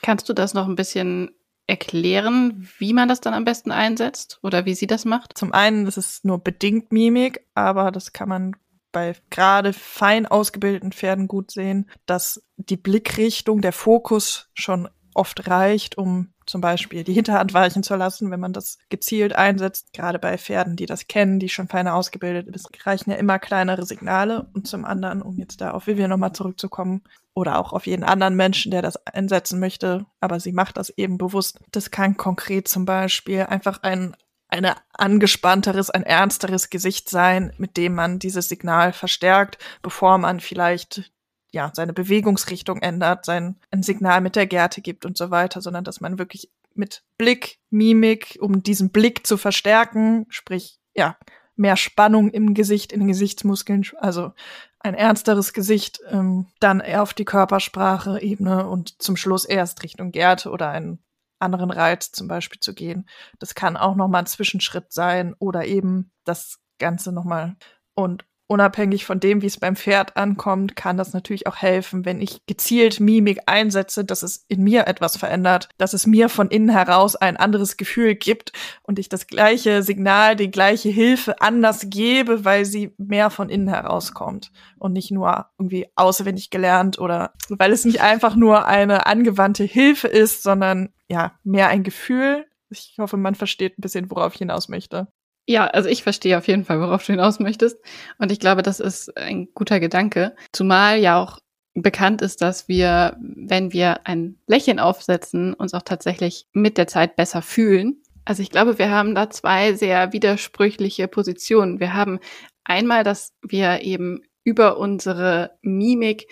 Kannst 0.04 0.30
du 0.30 0.34
das 0.34 0.54
noch 0.54 0.68
ein 0.68 0.76
bisschen 0.76 1.32
erklären, 1.66 2.70
wie 2.78 2.94
man 2.94 3.10
das 3.10 3.20
dann 3.20 3.34
am 3.34 3.44
besten 3.44 3.72
einsetzt 3.72 4.40
oder 4.44 4.66
wie 4.66 4.76
sie 4.76 4.88
das 4.88 5.06
macht? 5.06 5.38
Zum 5.38 5.52
einen 5.52 5.88
ist 5.88 5.98
es 5.98 6.24
nur 6.24 6.38
bedingt 6.38 6.92
Mimik, 6.92 7.46
aber 7.56 7.92
das 7.92 8.14
kann 8.14 8.30
man 8.30 8.56
bei 8.98 9.14
gerade 9.30 9.74
fein 9.74 10.26
ausgebildeten 10.26 10.92
Pferden 10.92 11.28
gut 11.28 11.52
sehen, 11.52 11.88
dass 12.08 12.42
die 12.56 12.78
Blickrichtung, 12.78 13.62
der 13.62 13.72
Fokus 13.72 14.50
schon 14.56 14.90
oft 15.14 15.48
reicht, 15.48 16.00
um 16.00 16.34
zum 16.48 16.62
Beispiel 16.62 17.04
die 17.04 17.14
Hinterhand 17.14 17.54
weichen 17.54 17.84
zu 17.84 17.96
lassen, 17.96 18.32
wenn 18.32 18.40
man 18.40 18.54
das 18.54 18.80
gezielt 18.90 19.36
einsetzt. 19.36 19.94
Gerade 19.94 20.18
bei 20.18 20.36
Pferden, 20.40 20.76
die 20.76 20.88
das 20.88 21.08
kennen, 21.08 21.38
die 21.38 21.50
schon 21.50 21.68
feiner 21.68 21.94
ausgebildet 21.94 22.48
sind, 22.48 22.88
reichen 22.88 23.12
ja 23.12 23.18
immer 23.18 23.38
kleinere 23.38 23.86
Signale. 23.86 24.50
Und 24.54 24.68
zum 24.68 24.84
anderen, 24.84 25.22
um 25.22 25.38
jetzt 25.38 25.62
da 25.62 25.72
auf 25.72 25.86
Vivian 25.86 26.10
nochmal 26.10 26.34
zurückzukommen, 26.34 27.04
oder 27.36 27.60
auch 27.60 27.72
auf 27.72 27.86
jeden 27.86 28.04
anderen 28.04 28.36
Menschen, 28.36 28.72
der 28.72 28.82
das 28.82 28.98
einsetzen 29.06 29.60
möchte, 29.60 30.08
aber 30.20 30.40
sie 30.40 30.54
macht 30.54 30.76
das 30.76 30.90
eben 30.90 31.20
bewusst. 31.20 31.60
Das 31.72 31.92
kann 31.92 32.18
konkret 32.18 32.68
zum 32.68 32.86
Beispiel 32.86 33.42
einfach 33.44 33.84
ein 33.84 34.16
ein 34.50 34.70
angespannteres, 34.94 35.90
ein 35.90 36.04
ernsteres 36.04 36.70
Gesicht 36.70 37.10
sein, 37.10 37.54
mit 37.58 37.78
dem 37.78 37.96
man 37.96 38.20
dieses 38.20 38.50
Signal 38.50 38.94
verstärkt, 38.94 39.58
bevor 39.82 40.18
man 40.18 40.40
vielleicht 40.40 41.12
ja, 41.52 41.72
seine 41.74 41.94
Bewegungsrichtung 41.94 42.80
ändert, 42.82 43.26
sein 43.26 43.60
ein 43.72 43.84
Signal 43.84 44.22
mit 44.22 44.36
der 44.36 44.48
Gerte 44.48 44.82
gibt 44.82 45.06
und 45.06 45.18
so 45.18 45.32
weiter, 45.32 45.62
sondern 45.62 45.84
dass 45.84 46.02
man 46.02 46.20
wirklich 46.20 46.52
mit 46.74 47.04
Blick, 47.18 47.60
Mimik, 47.70 48.38
um 48.40 48.64
diesen 48.64 48.92
Blick 48.92 49.26
zu 49.26 49.38
verstärken, 49.38 50.26
sprich, 50.30 50.80
ja, 50.94 51.18
mehr 51.56 51.76
Spannung 51.76 52.30
im 52.30 52.54
Gesicht, 52.54 52.92
in 52.92 53.00
den 53.00 53.08
Gesichtsmuskeln, 53.08 53.84
also 53.98 54.32
ein 54.80 54.94
ernsteres 54.94 55.54
Gesicht, 55.54 56.00
ähm, 56.10 56.48
dann 56.60 56.80
eher 56.80 57.02
auf 57.02 57.14
die 57.14 57.26
Körpersprache-Ebene 57.26 58.68
und 58.68 59.02
zum 59.02 59.18
Schluss 59.18 59.44
erst 59.44 59.84
Richtung 59.84 60.12
Gerte 60.12 60.52
oder 60.52 60.70
einen 60.70 61.00
anderen 61.40 61.72
Reiz 61.72 62.12
zum 62.12 62.28
Beispiel 62.28 62.60
zu 62.60 62.74
gehen. 62.74 63.08
Das 63.40 63.56
kann 63.56 63.78
auch 63.78 63.96
nochmal 63.96 64.24
ein 64.24 64.28
Zwischenschritt 64.28 64.92
sein 64.92 65.36
oder 65.40 65.66
eben 65.66 66.12
das 66.24 66.60
Ganze 66.80 67.12
nochmal 67.12 67.56
und 67.94 68.26
unabhängig 68.48 69.06
von 69.06 69.20
dem, 69.20 69.42
wie 69.42 69.48
es 69.48 69.60
beim 69.60 69.76
Pferd 69.76 70.16
ankommt, 70.16 70.76
kann 70.76 70.98
das 70.98 71.14
natürlich 71.14 71.48
auch 71.48 71.58
helfen, 71.58 72.06
wenn 72.06 72.22
ich 72.22 72.46
gezielt 72.46 73.00
Mimik 73.00 73.42
einsetze, 73.46 74.06
dass 74.06 74.24
es 74.24 74.46
in 74.48 74.64
mir 74.64 74.88
etwas 74.88 75.18
verändert, 75.18 75.70
dass 75.78 75.94
es 75.94 76.08
mir 76.08 76.30
von 76.30 76.50
innen 76.50 76.70
heraus 76.70 77.16
ein 77.16 77.38
anderes 77.38 77.76
Gefühl 77.78 78.16
gibt 78.16 78.54
und 78.84 79.00
ich 79.00 79.10
das 79.10 79.28
gleiche 79.28 79.84
Signal, 79.84 80.36
die 80.36 80.50
gleiche 80.50 80.90
Hilfe 80.90 81.42
anders 81.42 81.90
gebe, 81.90 82.46
weil 82.46 82.66
sie 82.66 82.94
mehr 82.98 83.30
von 83.30 83.50
innen 83.50 83.68
herauskommt 83.68 84.52
und 84.80 84.94
nicht 84.94 85.12
nur 85.12 85.48
irgendwie 85.60 85.88
auswendig 85.96 86.50
gelernt 86.50 87.00
oder 87.00 87.34
weil 87.50 87.74
es 87.74 87.84
nicht 87.84 88.02
einfach 88.02 88.36
nur 88.36 88.66
eine 88.66 89.06
angewandte 89.06 89.66
Hilfe 89.66 90.08
ist, 90.08 90.42
sondern 90.42 90.90
ja, 91.10 91.34
mehr 91.44 91.68
ein 91.68 91.84
Gefühl. 91.84 92.46
Ich 92.70 92.96
hoffe, 92.98 93.18
man 93.18 93.36
versteht 93.36 93.78
ein 93.78 93.82
bisschen, 93.82 94.10
worauf 94.12 94.34
ich 94.34 94.40
hinaus 94.40 94.70
möchte. 94.70 95.08
Ja, 95.50 95.66
also 95.68 95.88
ich 95.88 96.04
verstehe 96.04 96.38
auf 96.38 96.48
jeden 96.48 96.66
Fall, 96.66 96.82
worauf 96.82 97.06
du 97.06 97.14
hinaus 97.14 97.40
möchtest. 97.40 97.80
Und 98.18 98.34
ich 98.34 98.40
glaube, 98.40 98.64
das 98.64 98.82
ist 98.82 99.16
ein 99.18 99.48
guter 99.54 99.80
Gedanke. 99.80 100.36
Zumal 100.52 101.00
ja 101.00 101.22
auch 101.22 101.40
bekannt 101.74 102.22
ist, 102.22 102.42
dass 102.42 102.68
wir, 102.68 103.16
wenn 103.20 103.72
wir 103.72 104.06
ein 104.06 104.38
Lächeln 104.46 104.80
aufsetzen, 104.80 105.54
uns 105.54 105.74
auch 105.74 105.84
tatsächlich 105.84 106.48
mit 106.52 106.78
der 106.78 106.88
Zeit 106.88 107.16
besser 107.16 107.42
fühlen. 107.42 108.02
Also 108.26 108.44
ich 108.44 108.50
glaube, 108.50 108.78
wir 108.78 108.90
haben 108.90 109.16
da 109.16 109.30
zwei 109.30 109.74
sehr 109.74 110.12
widersprüchliche 110.12 111.08
Positionen. 111.08 111.80
Wir 111.80 111.94
haben 111.94 112.20
einmal, 112.66 113.06
dass 113.06 113.34
wir 113.42 113.84
eben 113.84 114.24
über 114.44 114.78
unsere 114.78 115.52
Mimik 115.62 116.28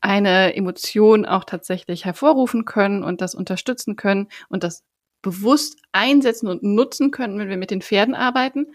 eine 0.00 0.54
Emotion 0.54 1.26
auch 1.26 1.44
tatsächlich 1.44 2.04
hervorrufen 2.04 2.64
können 2.64 3.02
und 3.02 3.20
das 3.20 3.34
unterstützen 3.34 3.96
können 3.96 4.28
und 4.48 4.62
das 4.62 4.84
bewusst 5.22 5.78
einsetzen 5.92 6.48
und 6.48 6.62
nutzen 6.62 7.10
können, 7.10 7.38
wenn 7.38 7.48
wir 7.48 7.56
mit 7.56 7.70
den 7.70 7.82
Pferden 7.82 8.14
arbeiten. 8.14 8.74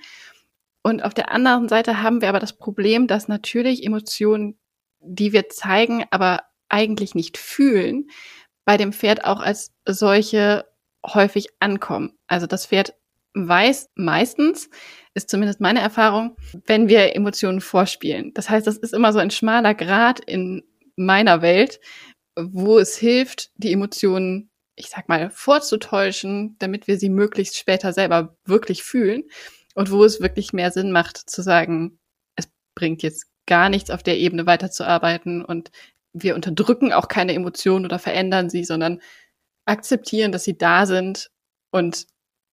Und 0.81 1.03
auf 1.03 1.13
der 1.13 1.31
anderen 1.31 1.67
Seite 1.67 2.01
haben 2.01 2.21
wir 2.21 2.29
aber 2.29 2.39
das 2.39 2.53
Problem, 2.53 3.07
dass 3.07 3.27
natürlich 3.27 3.85
Emotionen, 3.85 4.57
die 5.01 5.33
wir 5.33 5.49
zeigen, 5.49 6.05
aber 6.11 6.43
eigentlich 6.69 7.13
nicht 7.13 7.37
fühlen, 7.37 8.09
bei 8.65 8.77
dem 8.77 8.93
Pferd 8.93 9.25
auch 9.25 9.39
als 9.39 9.73
solche 9.85 10.65
häufig 11.05 11.49
ankommen. 11.59 12.17
Also 12.27 12.47
das 12.47 12.65
Pferd 12.65 12.95
weiß 13.33 13.89
meistens, 13.95 14.69
ist 15.13 15.29
zumindest 15.29 15.61
meine 15.61 15.79
Erfahrung, 15.79 16.35
wenn 16.65 16.89
wir 16.89 17.15
Emotionen 17.15 17.61
vorspielen. 17.61 18.33
Das 18.33 18.49
heißt, 18.49 18.65
das 18.65 18.77
ist 18.77 18.93
immer 18.93 19.13
so 19.13 19.19
ein 19.19 19.31
schmaler 19.31 19.73
Grad 19.73 20.19
in 20.19 20.63
meiner 20.95 21.41
Welt, 21.41 21.79
wo 22.35 22.79
es 22.79 22.97
hilft, 22.97 23.51
die 23.55 23.71
Emotionen 23.71 24.49
ich 24.77 24.89
sag 24.89 25.09
mal, 25.09 25.29
vorzutäuschen, 25.31 26.55
damit 26.59 26.87
wir 26.87 26.97
sie 26.97 27.09
möglichst 27.09 27.57
später 27.57 27.91
selber 27.91 28.37
wirklich 28.45 28.83
fühlen. 28.83 29.23
Und 29.75 29.91
wo 29.91 30.03
es 30.03 30.21
wirklich 30.21 30.53
mehr 30.53 30.71
Sinn 30.71 30.91
macht, 30.91 31.17
zu 31.17 31.41
sagen, 31.41 31.99
es 32.35 32.47
bringt 32.73 33.03
jetzt 33.03 33.25
gar 33.45 33.69
nichts 33.69 33.91
auf 33.91 34.03
der 34.03 34.17
Ebene 34.17 34.45
weiterzuarbeiten 34.45 35.43
und 35.43 35.71
wir 36.13 36.35
unterdrücken 36.35 36.93
auch 36.93 37.07
keine 37.07 37.33
Emotionen 37.33 37.85
oder 37.85 37.99
verändern 37.99 38.49
sie, 38.49 38.63
sondern 38.63 39.01
akzeptieren, 39.65 40.31
dass 40.31 40.43
sie 40.43 40.57
da 40.57 40.85
sind 40.85 41.29
und 41.71 42.07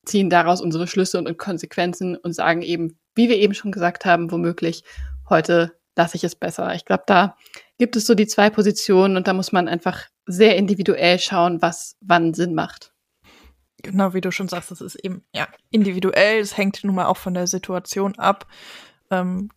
ziehen 0.05 0.29
daraus 0.31 0.61
unsere 0.61 0.87
Schlüsse 0.87 1.19
und 1.19 1.39
Konsequenzen 1.39 2.17
und 2.17 2.35
sagen 2.35 2.63
eben, 2.63 2.99
wie 3.15 3.29
wir 3.29 3.37
eben 3.37 3.55
schon 3.55 3.73
gesagt 3.73 4.05
haben, 4.05 4.31
womöglich, 4.31 4.85
heute 5.29 5.73
lasse 5.97 6.17
ich 6.17 6.25
es 6.25 6.35
besser. 6.35 6.75
Ich 6.75 6.85
glaube, 6.85 7.05
da 7.07 7.37
gibt 7.79 7.97
es 7.97 8.07
so 8.07 8.15
die 8.15 8.27
zwei 8.27 8.51
Positionen 8.51 9.17
und 9.17 9.27
da 9.27 9.33
muss 9.33 9.53
man 9.53 9.69
einfach 9.69 10.05
sehr 10.27 10.57
individuell 10.57 11.19
schauen, 11.19 11.61
was 11.61 11.97
wann 12.01 12.35
Sinn 12.35 12.55
macht. 12.55 12.93
Genau, 13.83 14.15
wie 14.15 14.21
du 14.21 14.31
schon 14.33 14.49
sagst, 14.49 14.71
das 14.71 14.81
ist 14.81 14.95
eben 14.97 15.25
ja 15.35 15.47
individuell. 15.71 16.41
Es 16.41 16.57
hängt 16.57 16.83
nun 16.85 16.95
mal 16.95 17.07
auch 17.07 17.19
von 17.19 17.35
der 17.35 17.47
Situation 17.47 18.19
ab. 18.19 18.47
Ähm, 19.11 19.51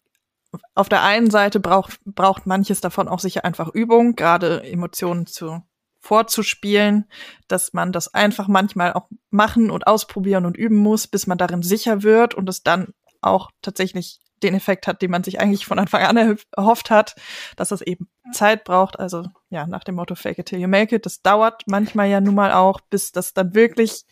auf 0.75 0.89
der 0.89 1.03
einen 1.03 1.29
Seite 1.29 1.59
braucht, 1.59 1.99
braucht 2.03 2.45
manches 2.45 2.81
davon 2.81 3.07
auch 3.07 3.19
sicher 3.19 3.45
einfach 3.45 3.69
Übung, 3.73 4.15
gerade 4.15 4.63
Emotionen 4.63 5.27
zu 5.27 5.61
vorzuspielen, 5.99 7.05
dass 7.47 7.73
man 7.73 7.91
das 7.91 8.13
einfach 8.13 8.47
manchmal 8.47 8.93
auch 8.93 9.09
machen 9.29 9.69
und 9.69 9.87
ausprobieren 9.87 10.45
und 10.45 10.57
üben 10.57 10.77
muss, 10.77 11.07
bis 11.07 11.27
man 11.27 11.37
darin 11.37 11.63
sicher 11.63 12.03
wird 12.03 12.33
und 12.33 12.47
es 12.49 12.63
dann 12.63 12.93
auch 13.21 13.51
tatsächlich 13.61 14.19
den 14.43 14.53
Effekt 14.53 14.87
hat, 14.87 15.01
den 15.01 15.11
man 15.11 15.23
sich 15.23 15.39
eigentlich 15.39 15.65
von 15.65 15.79
Anfang 15.79 16.03
an 16.03 16.37
erhofft 16.55 16.89
hat, 16.89 17.15
dass 17.55 17.71
es 17.71 17.81
eben 17.81 18.07
Zeit 18.31 18.63
braucht. 18.63 18.99
Also 18.99 19.23
ja, 19.49 19.67
nach 19.67 19.83
dem 19.83 19.95
Motto 19.95 20.15
Fake 20.15 20.39
it 20.39 20.47
till 20.47 20.59
you 20.59 20.67
make 20.67 20.95
it. 20.95 21.05
Das 21.05 21.21
dauert 21.21 21.63
manchmal 21.65 22.09
ja 22.09 22.21
nun 22.21 22.35
mal 22.35 22.51
auch, 22.51 22.81
bis 22.81 23.11
das 23.11 23.33
dann 23.33 23.55
wirklich 23.55 24.05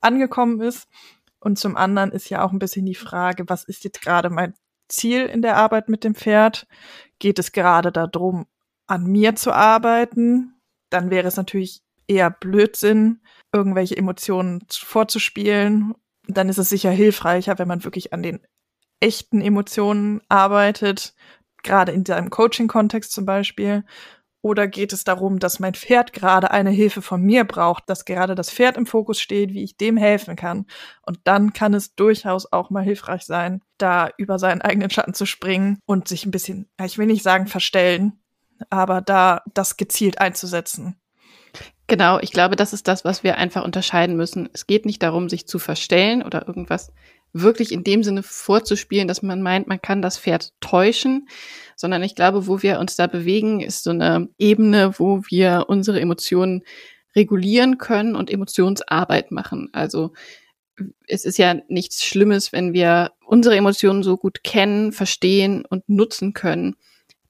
angekommen 0.00 0.60
ist. 0.60 0.88
Und 1.40 1.58
zum 1.58 1.76
anderen 1.76 2.12
ist 2.12 2.28
ja 2.28 2.44
auch 2.44 2.52
ein 2.52 2.58
bisschen 2.58 2.86
die 2.86 2.94
Frage, 2.94 3.44
was 3.48 3.64
ist 3.64 3.84
jetzt 3.84 4.02
gerade 4.02 4.30
mein 4.30 4.54
Ziel 4.88 5.26
in 5.26 5.42
der 5.42 5.56
Arbeit 5.56 5.88
mit 5.88 6.04
dem 6.04 6.14
Pferd? 6.14 6.66
Geht 7.18 7.38
es 7.38 7.52
gerade 7.52 7.90
darum, 7.90 8.46
an 8.86 9.04
mir 9.04 9.34
zu 9.34 9.52
arbeiten? 9.52 10.54
Dann 10.90 11.10
wäre 11.10 11.26
es 11.26 11.36
natürlich 11.36 11.82
eher 12.06 12.30
Blödsinn, 12.30 13.22
irgendwelche 13.52 13.96
Emotionen 13.96 14.64
vorzuspielen. 14.70 15.94
Dann 16.28 16.48
ist 16.48 16.58
es 16.58 16.68
sicher 16.68 16.90
hilfreicher, 16.90 17.58
wenn 17.58 17.68
man 17.68 17.82
wirklich 17.84 18.12
an 18.12 18.22
den 18.22 18.40
echten 19.02 19.40
Emotionen 19.40 20.20
arbeitet, 20.28 21.14
gerade 21.62 21.92
in 21.92 22.04
seinem 22.04 22.30
Coaching-Kontext 22.30 23.12
zum 23.12 23.26
Beispiel? 23.26 23.84
Oder 24.44 24.66
geht 24.66 24.92
es 24.92 25.04
darum, 25.04 25.38
dass 25.38 25.60
mein 25.60 25.74
Pferd 25.74 26.12
gerade 26.12 26.50
eine 26.50 26.70
Hilfe 26.70 27.00
von 27.00 27.22
mir 27.22 27.44
braucht, 27.44 27.88
dass 27.88 28.04
gerade 28.04 28.34
das 28.34 28.50
Pferd 28.50 28.76
im 28.76 28.86
Fokus 28.86 29.20
steht, 29.20 29.52
wie 29.52 29.62
ich 29.62 29.76
dem 29.76 29.96
helfen 29.96 30.34
kann? 30.34 30.66
Und 31.02 31.20
dann 31.24 31.52
kann 31.52 31.74
es 31.74 31.94
durchaus 31.94 32.52
auch 32.52 32.68
mal 32.68 32.82
hilfreich 32.82 33.22
sein, 33.22 33.62
da 33.78 34.10
über 34.16 34.40
seinen 34.40 34.60
eigenen 34.60 34.90
Schatten 34.90 35.14
zu 35.14 35.26
springen 35.26 35.78
und 35.86 36.08
sich 36.08 36.26
ein 36.26 36.32
bisschen, 36.32 36.68
ich 36.84 36.98
will 36.98 37.06
nicht 37.06 37.22
sagen 37.22 37.46
verstellen, 37.46 38.14
aber 38.68 39.00
da 39.00 39.42
das 39.54 39.76
gezielt 39.76 40.20
einzusetzen. 40.20 40.96
Genau, 41.86 42.18
ich 42.18 42.32
glaube, 42.32 42.56
das 42.56 42.72
ist 42.72 42.88
das, 42.88 43.04
was 43.04 43.22
wir 43.22 43.36
einfach 43.36 43.64
unterscheiden 43.64 44.16
müssen. 44.16 44.48
Es 44.52 44.66
geht 44.66 44.86
nicht 44.86 45.02
darum, 45.02 45.28
sich 45.28 45.46
zu 45.46 45.60
verstellen 45.60 46.22
oder 46.22 46.48
irgendwas 46.48 46.92
wirklich 47.32 47.72
in 47.72 47.84
dem 47.84 48.02
Sinne 48.02 48.22
vorzuspielen, 48.22 49.08
dass 49.08 49.22
man 49.22 49.42
meint, 49.42 49.66
man 49.66 49.80
kann 49.80 50.02
das 50.02 50.18
Pferd 50.18 50.52
täuschen, 50.60 51.28
sondern 51.76 52.02
ich 52.02 52.14
glaube, 52.14 52.46
wo 52.46 52.62
wir 52.62 52.78
uns 52.78 52.96
da 52.96 53.06
bewegen, 53.06 53.60
ist 53.60 53.84
so 53.84 53.90
eine 53.90 54.28
Ebene, 54.38 54.98
wo 54.98 55.22
wir 55.28 55.64
unsere 55.68 56.00
Emotionen 56.00 56.62
regulieren 57.16 57.78
können 57.78 58.16
und 58.16 58.30
Emotionsarbeit 58.30 59.30
machen. 59.30 59.68
Also 59.72 60.12
es 61.06 61.24
ist 61.24 61.38
ja 61.38 61.54
nichts 61.68 62.04
Schlimmes, 62.04 62.52
wenn 62.52 62.72
wir 62.72 63.12
unsere 63.24 63.56
Emotionen 63.56 64.02
so 64.02 64.16
gut 64.16 64.42
kennen, 64.42 64.92
verstehen 64.92 65.64
und 65.68 65.88
nutzen 65.88 66.32
können, 66.32 66.76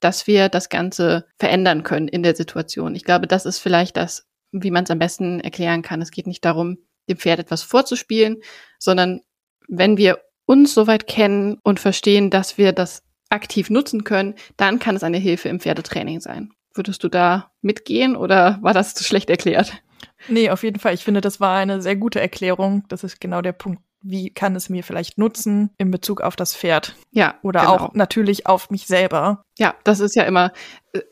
dass 0.00 0.26
wir 0.26 0.48
das 0.48 0.68
Ganze 0.68 1.26
verändern 1.38 1.82
können 1.82 2.08
in 2.08 2.22
der 2.22 2.34
Situation. 2.34 2.94
Ich 2.94 3.04
glaube, 3.04 3.26
das 3.26 3.46
ist 3.46 3.58
vielleicht 3.58 3.96
das, 3.96 4.26
wie 4.52 4.70
man 4.70 4.84
es 4.84 4.90
am 4.90 4.98
besten 4.98 5.40
erklären 5.40 5.82
kann. 5.82 6.02
Es 6.02 6.10
geht 6.10 6.26
nicht 6.26 6.44
darum, 6.44 6.78
dem 7.08 7.16
Pferd 7.16 7.40
etwas 7.40 7.62
vorzuspielen, 7.62 8.38
sondern 8.78 9.20
wenn 9.68 9.96
wir 9.96 10.20
uns 10.46 10.74
soweit 10.74 11.06
kennen 11.06 11.58
und 11.62 11.80
verstehen, 11.80 12.30
dass 12.30 12.58
wir 12.58 12.72
das 12.72 13.02
aktiv 13.30 13.70
nutzen 13.70 14.04
können, 14.04 14.34
dann 14.56 14.78
kann 14.78 14.96
es 14.96 15.02
eine 15.02 15.18
Hilfe 15.18 15.48
im 15.48 15.60
Pferdetraining 15.60 16.20
sein. 16.20 16.52
Würdest 16.74 17.02
du 17.04 17.08
da 17.08 17.50
mitgehen 17.60 18.16
oder 18.16 18.58
war 18.62 18.74
das 18.74 18.94
zu 18.94 19.04
schlecht 19.04 19.30
erklärt? 19.30 19.82
Nee, 20.28 20.50
auf 20.50 20.62
jeden 20.62 20.78
Fall. 20.78 20.94
Ich 20.94 21.04
finde, 21.04 21.20
das 21.20 21.40
war 21.40 21.56
eine 21.56 21.82
sehr 21.82 21.96
gute 21.96 22.20
Erklärung. 22.20 22.84
Das 22.88 23.04
ist 23.04 23.20
genau 23.20 23.42
der 23.42 23.52
Punkt. 23.52 23.82
Wie 24.04 24.30
kann 24.30 24.56
es 24.56 24.68
mir 24.68 24.82
vielleicht 24.82 25.16
nutzen 25.16 25.70
in 25.78 25.90
Bezug 25.90 26.22
auf 26.22 26.34
das 26.34 26.56
Pferd? 26.56 26.96
Ja. 27.10 27.36
Oder 27.42 27.60
genau. 27.60 27.72
auch 27.72 27.94
natürlich 27.94 28.46
auf 28.46 28.70
mich 28.70 28.86
selber. 28.86 29.44
Ja, 29.58 29.74
das 29.84 30.00
ist 30.00 30.16
ja 30.16 30.24
immer, 30.24 30.52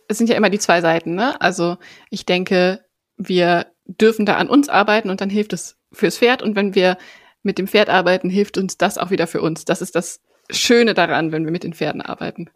es 0.09 0.19
sind 0.19 0.29
ja 0.29 0.37
immer 0.37 0.51
die 0.51 0.59
zwei 0.59 0.81
Seiten, 0.81 1.15
ne? 1.15 1.41
Also 1.41 1.77
ich 2.11 2.27
denke, 2.27 2.85
wir 3.17 3.67
dürfen 3.87 4.27
da 4.27 4.37
an 4.37 4.49
uns 4.49 4.69
arbeiten 4.69 5.11
und 5.11 5.21
dann 5.21 5.31
hilft 5.31 5.53
es 5.53 5.77
fürs 5.93 6.19
Pferd. 6.19 6.43
Und 6.43 6.57
wenn 6.57 6.75
wir 6.75 6.97
mit 7.42 7.59
dem 7.59 7.66
Pferd 7.66 7.88
arbeiten, 7.88 8.31
hilft 8.31 8.59
uns 8.59 8.76
das 8.76 8.98
auch 8.98 9.11
wieder 9.11 9.26
für 9.26 9.40
uns. 9.40 9.64
Das 9.64 9.83
ist 9.83 9.94
das 9.94 10.20
Schöne 10.50 10.94
daran, 10.94 11.33
wenn 11.33 11.44
wir 11.44 11.53
mit 11.53 11.64
den 11.64 11.74
Pferden 11.74 12.03
arbeiten. 12.03 12.50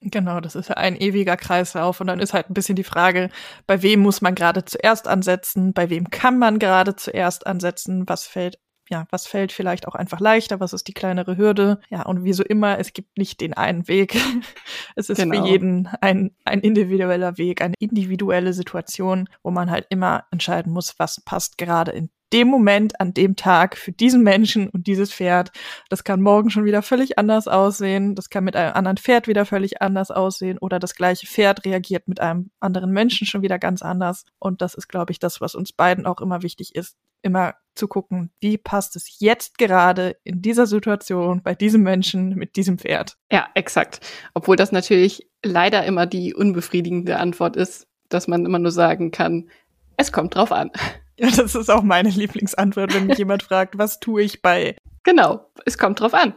Genau, 0.00 0.40
das 0.40 0.54
ist 0.54 0.68
ja 0.68 0.76
ein 0.76 0.96
ewiger 0.96 1.36
Kreislauf. 1.36 2.00
Und 2.00 2.08
dann 2.08 2.20
ist 2.20 2.34
halt 2.34 2.50
ein 2.50 2.54
bisschen 2.54 2.76
die 2.76 2.84
Frage, 2.84 3.30
bei 3.66 3.82
wem 3.82 4.00
muss 4.00 4.20
man 4.20 4.34
gerade 4.34 4.64
zuerst 4.64 5.08
ansetzen? 5.08 5.72
Bei 5.72 5.88
wem 5.88 6.10
kann 6.10 6.38
man 6.38 6.58
gerade 6.58 6.94
zuerst 6.94 7.46
ansetzen? 7.46 8.04
Was 8.06 8.26
fällt 8.26 8.58
ja, 8.90 9.06
was 9.10 9.26
fällt 9.26 9.52
vielleicht 9.52 9.88
auch 9.88 9.94
einfach 9.94 10.20
leichter, 10.20 10.60
was 10.60 10.74
ist 10.74 10.88
die 10.88 10.92
kleinere 10.92 11.36
Hürde? 11.36 11.80
Ja, 11.88 12.02
und 12.02 12.24
wie 12.24 12.34
so 12.34 12.42
immer, 12.42 12.78
es 12.78 12.92
gibt 12.92 13.16
nicht 13.16 13.40
den 13.40 13.54
einen 13.54 13.88
Weg. 13.88 14.14
es 14.94 15.08
ist 15.08 15.18
genau. 15.18 15.42
für 15.42 15.50
jeden 15.50 15.88
ein, 16.00 16.36
ein 16.44 16.60
individueller 16.60 17.38
Weg, 17.38 17.62
eine 17.62 17.74
individuelle 17.78 18.52
Situation, 18.52 19.28
wo 19.42 19.50
man 19.50 19.70
halt 19.70 19.86
immer 19.88 20.24
entscheiden 20.30 20.72
muss, 20.72 20.98
was 20.98 21.22
passt 21.24 21.56
gerade 21.56 21.92
in 21.92 22.10
dem 22.32 22.48
Moment, 22.48 23.00
an 23.00 23.14
dem 23.14 23.36
Tag 23.36 23.76
für 23.76 23.92
diesen 23.92 24.22
Menschen 24.22 24.68
und 24.68 24.86
dieses 24.86 25.12
Pferd. 25.12 25.52
Das 25.88 26.04
kann 26.04 26.20
morgen 26.20 26.50
schon 26.50 26.64
wieder 26.64 26.82
völlig 26.82 27.18
anders 27.18 27.48
aussehen. 27.48 28.14
Das 28.14 28.30
kann 28.30 28.44
mit 28.44 28.56
einem 28.56 28.74
anderen 28.74 28.96
Pferd 28.96 29.28
wieder 29.28 29.44
völlig 29.46 29.80
anders 29.82 30.10
aussehen. 30.10 30.58
Oder 30.58 30.78
das 30.78 30.94
gleiche 30.94 31.26
Pferd 31.26 31.64
reagiert 31.64 32.08
mit 32.08 32.20
einem 32.20 32.50
anderen 32.60 32.92
Menschen 32.92 33.26
schon 33.26 33.42
wieder 33.42 33.58
ganz 33.58 33.82
anders. 33.82 34.24
Und 34.38 34.62
das 34.62 34.74
ist, 34.74 34.88
glaube 34.88 35.12
ich, 35.12 35.18
das, 35.18 35.40
was 35.40 35.54
uns 35.54 35.72
beiden 35.72 36.06
auch 36.06 36.20
immer 36.20 36.42
wichtig 36.42 36.74
ist. 36.74 36.96
Immer 37.22 37.54
zu 37.74 37.88
gucken, 37.88 38.30
wie 38.40 38.58
passt 38.58 38.96
es 38.96 39.18
jetzt 39.18 39.56
gerade 39.56 40.16
in 40.24 40.42
dieser 40.42 40.66
Situation 40.66 41.42
bei 41.42 41.54
diesem 41.54 41.82
Menschen 41.82 42.30
mit 42.30 42.56
diesem 42.56 42.78
Pferd. 42.78 43.16
Ja, 43.30 43.48
exakt. 43.54 44.00
Obwohl 44.34 44.56
das 44.56 44.72
natürlich 44.72 45.28
leider 45.42 45.84
immer 45.84 46.06
die 46.06 46.34
unbefriedigende 46.34 47.18
Antwort 47.18 47.56
ist, 47.56 47.86
dass 48.08 48.28
man 48.28 48.44
immer 48.44 48.58
nur 48.58 48.72
sagen 48.72 49.10
kann, 49.10 49.48
es 49.96 50.12
kommt 50.12 50.34
drauf 50.34 50.52
an. 50.52 50.70
Ja, 51.16 51.30
das 51.30 51.54
ist 51.54 51.70
auch 51.70 51.82
meine 51.82 52.10
Lieblingsantwort, 52.10 52.94
wenn 52.94 53.06
mich 53.06 53.18
jemand 53.18 53.42
fragt, 53.44 53.78
was 53.78 54.00
tue 54.00 54.22
ich 54.22 54.42
bei. 54.42 54.76
Genau, 55.04 55.48
es 55.64 55.78
kommt 55.78 56.00
drauf 56.00 56.14
an. 56.14 56.34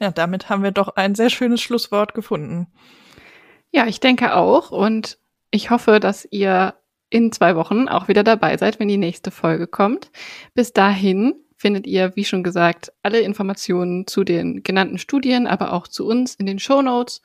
ja, 0.00 0.10
damit 0.10 0.48
haben 0.48 0.62
wir 0.62 0.70
doch 0.70 0.96
ein 0.96 1.14
sehr 1.14 1.30
schönes 1.30 1.60
Schlusswort 1.60 2.14
gefunden. 2.14 2.68
Ja, 3.70 3.86
ich 3.86 4.00
denke 4.00 4.34
auch. 4.34 4.70
Und 4.70 5.18
ich 5.50 5.70
hoffe, 5.70 6.00
dass 6.00 6.26
ihr 6.30 6.74
in 7.10 7.32
zwei 7.32 7.56
Wochen 7.56 7.88
auch 7.88 8.08
wieder 8.08 8.22
dabei 8.22 8.56
seid, 8.56 8.78
wenn 8.78 8.88
die 8.88 8.96
nächste 8.96 9.30
Folge 9.30 9.66
kommt. 9.66 10.10
Bis 10.54 10.72
dahin 10.72 11.34
findet 11.56 11.86
ihr, 11.86 12.16
wie 12.16 12.24
schon 12.24 12.42
gesagt, 12.42 12.92
alle 13.02 13.20
Informationen 13.20 14.06
zu 14.06 14.24
den 14.24 14.62
genannten 14.62 14.96
Studien, 14.96 15.46
aber 15.46 15.72
auch 15.72 15.88
zu 15.88 16.06
uns 16.06 16.36
in 16.36 16.46
den 16.46 16.58
Show 16.58 16.80
Notes. 16.80 17.20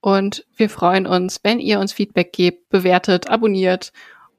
Und 0.00 0.46
wir 0.54 0.68
freuen 0.68 1.06
uns, 1.06 1.40
wenn 1.42 1.58
ihr 1.58 1.80
uns 1.80 1.92
Feedback 1.92 2.32
gebt, 2.32 2.68
bewertet, 2.68 3.30
abonniert 3.30 3.92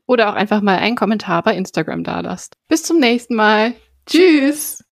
oder 0.08 0.30
auch 0.30 0.36
einfach 0.36 0.62
mal 0.62 0.78
einen 0.78 0.96
Kommentar 0.96 1.44
bei 1.44 1.56
Instagram 1.56 2.04
dalasst. 2.04 2.58
Bis 2.68 2.84
zum 2.84 3.00
nächsten 3.00 3.36
Mal. 3.36 3.74
Tschüss. 4.06 4.85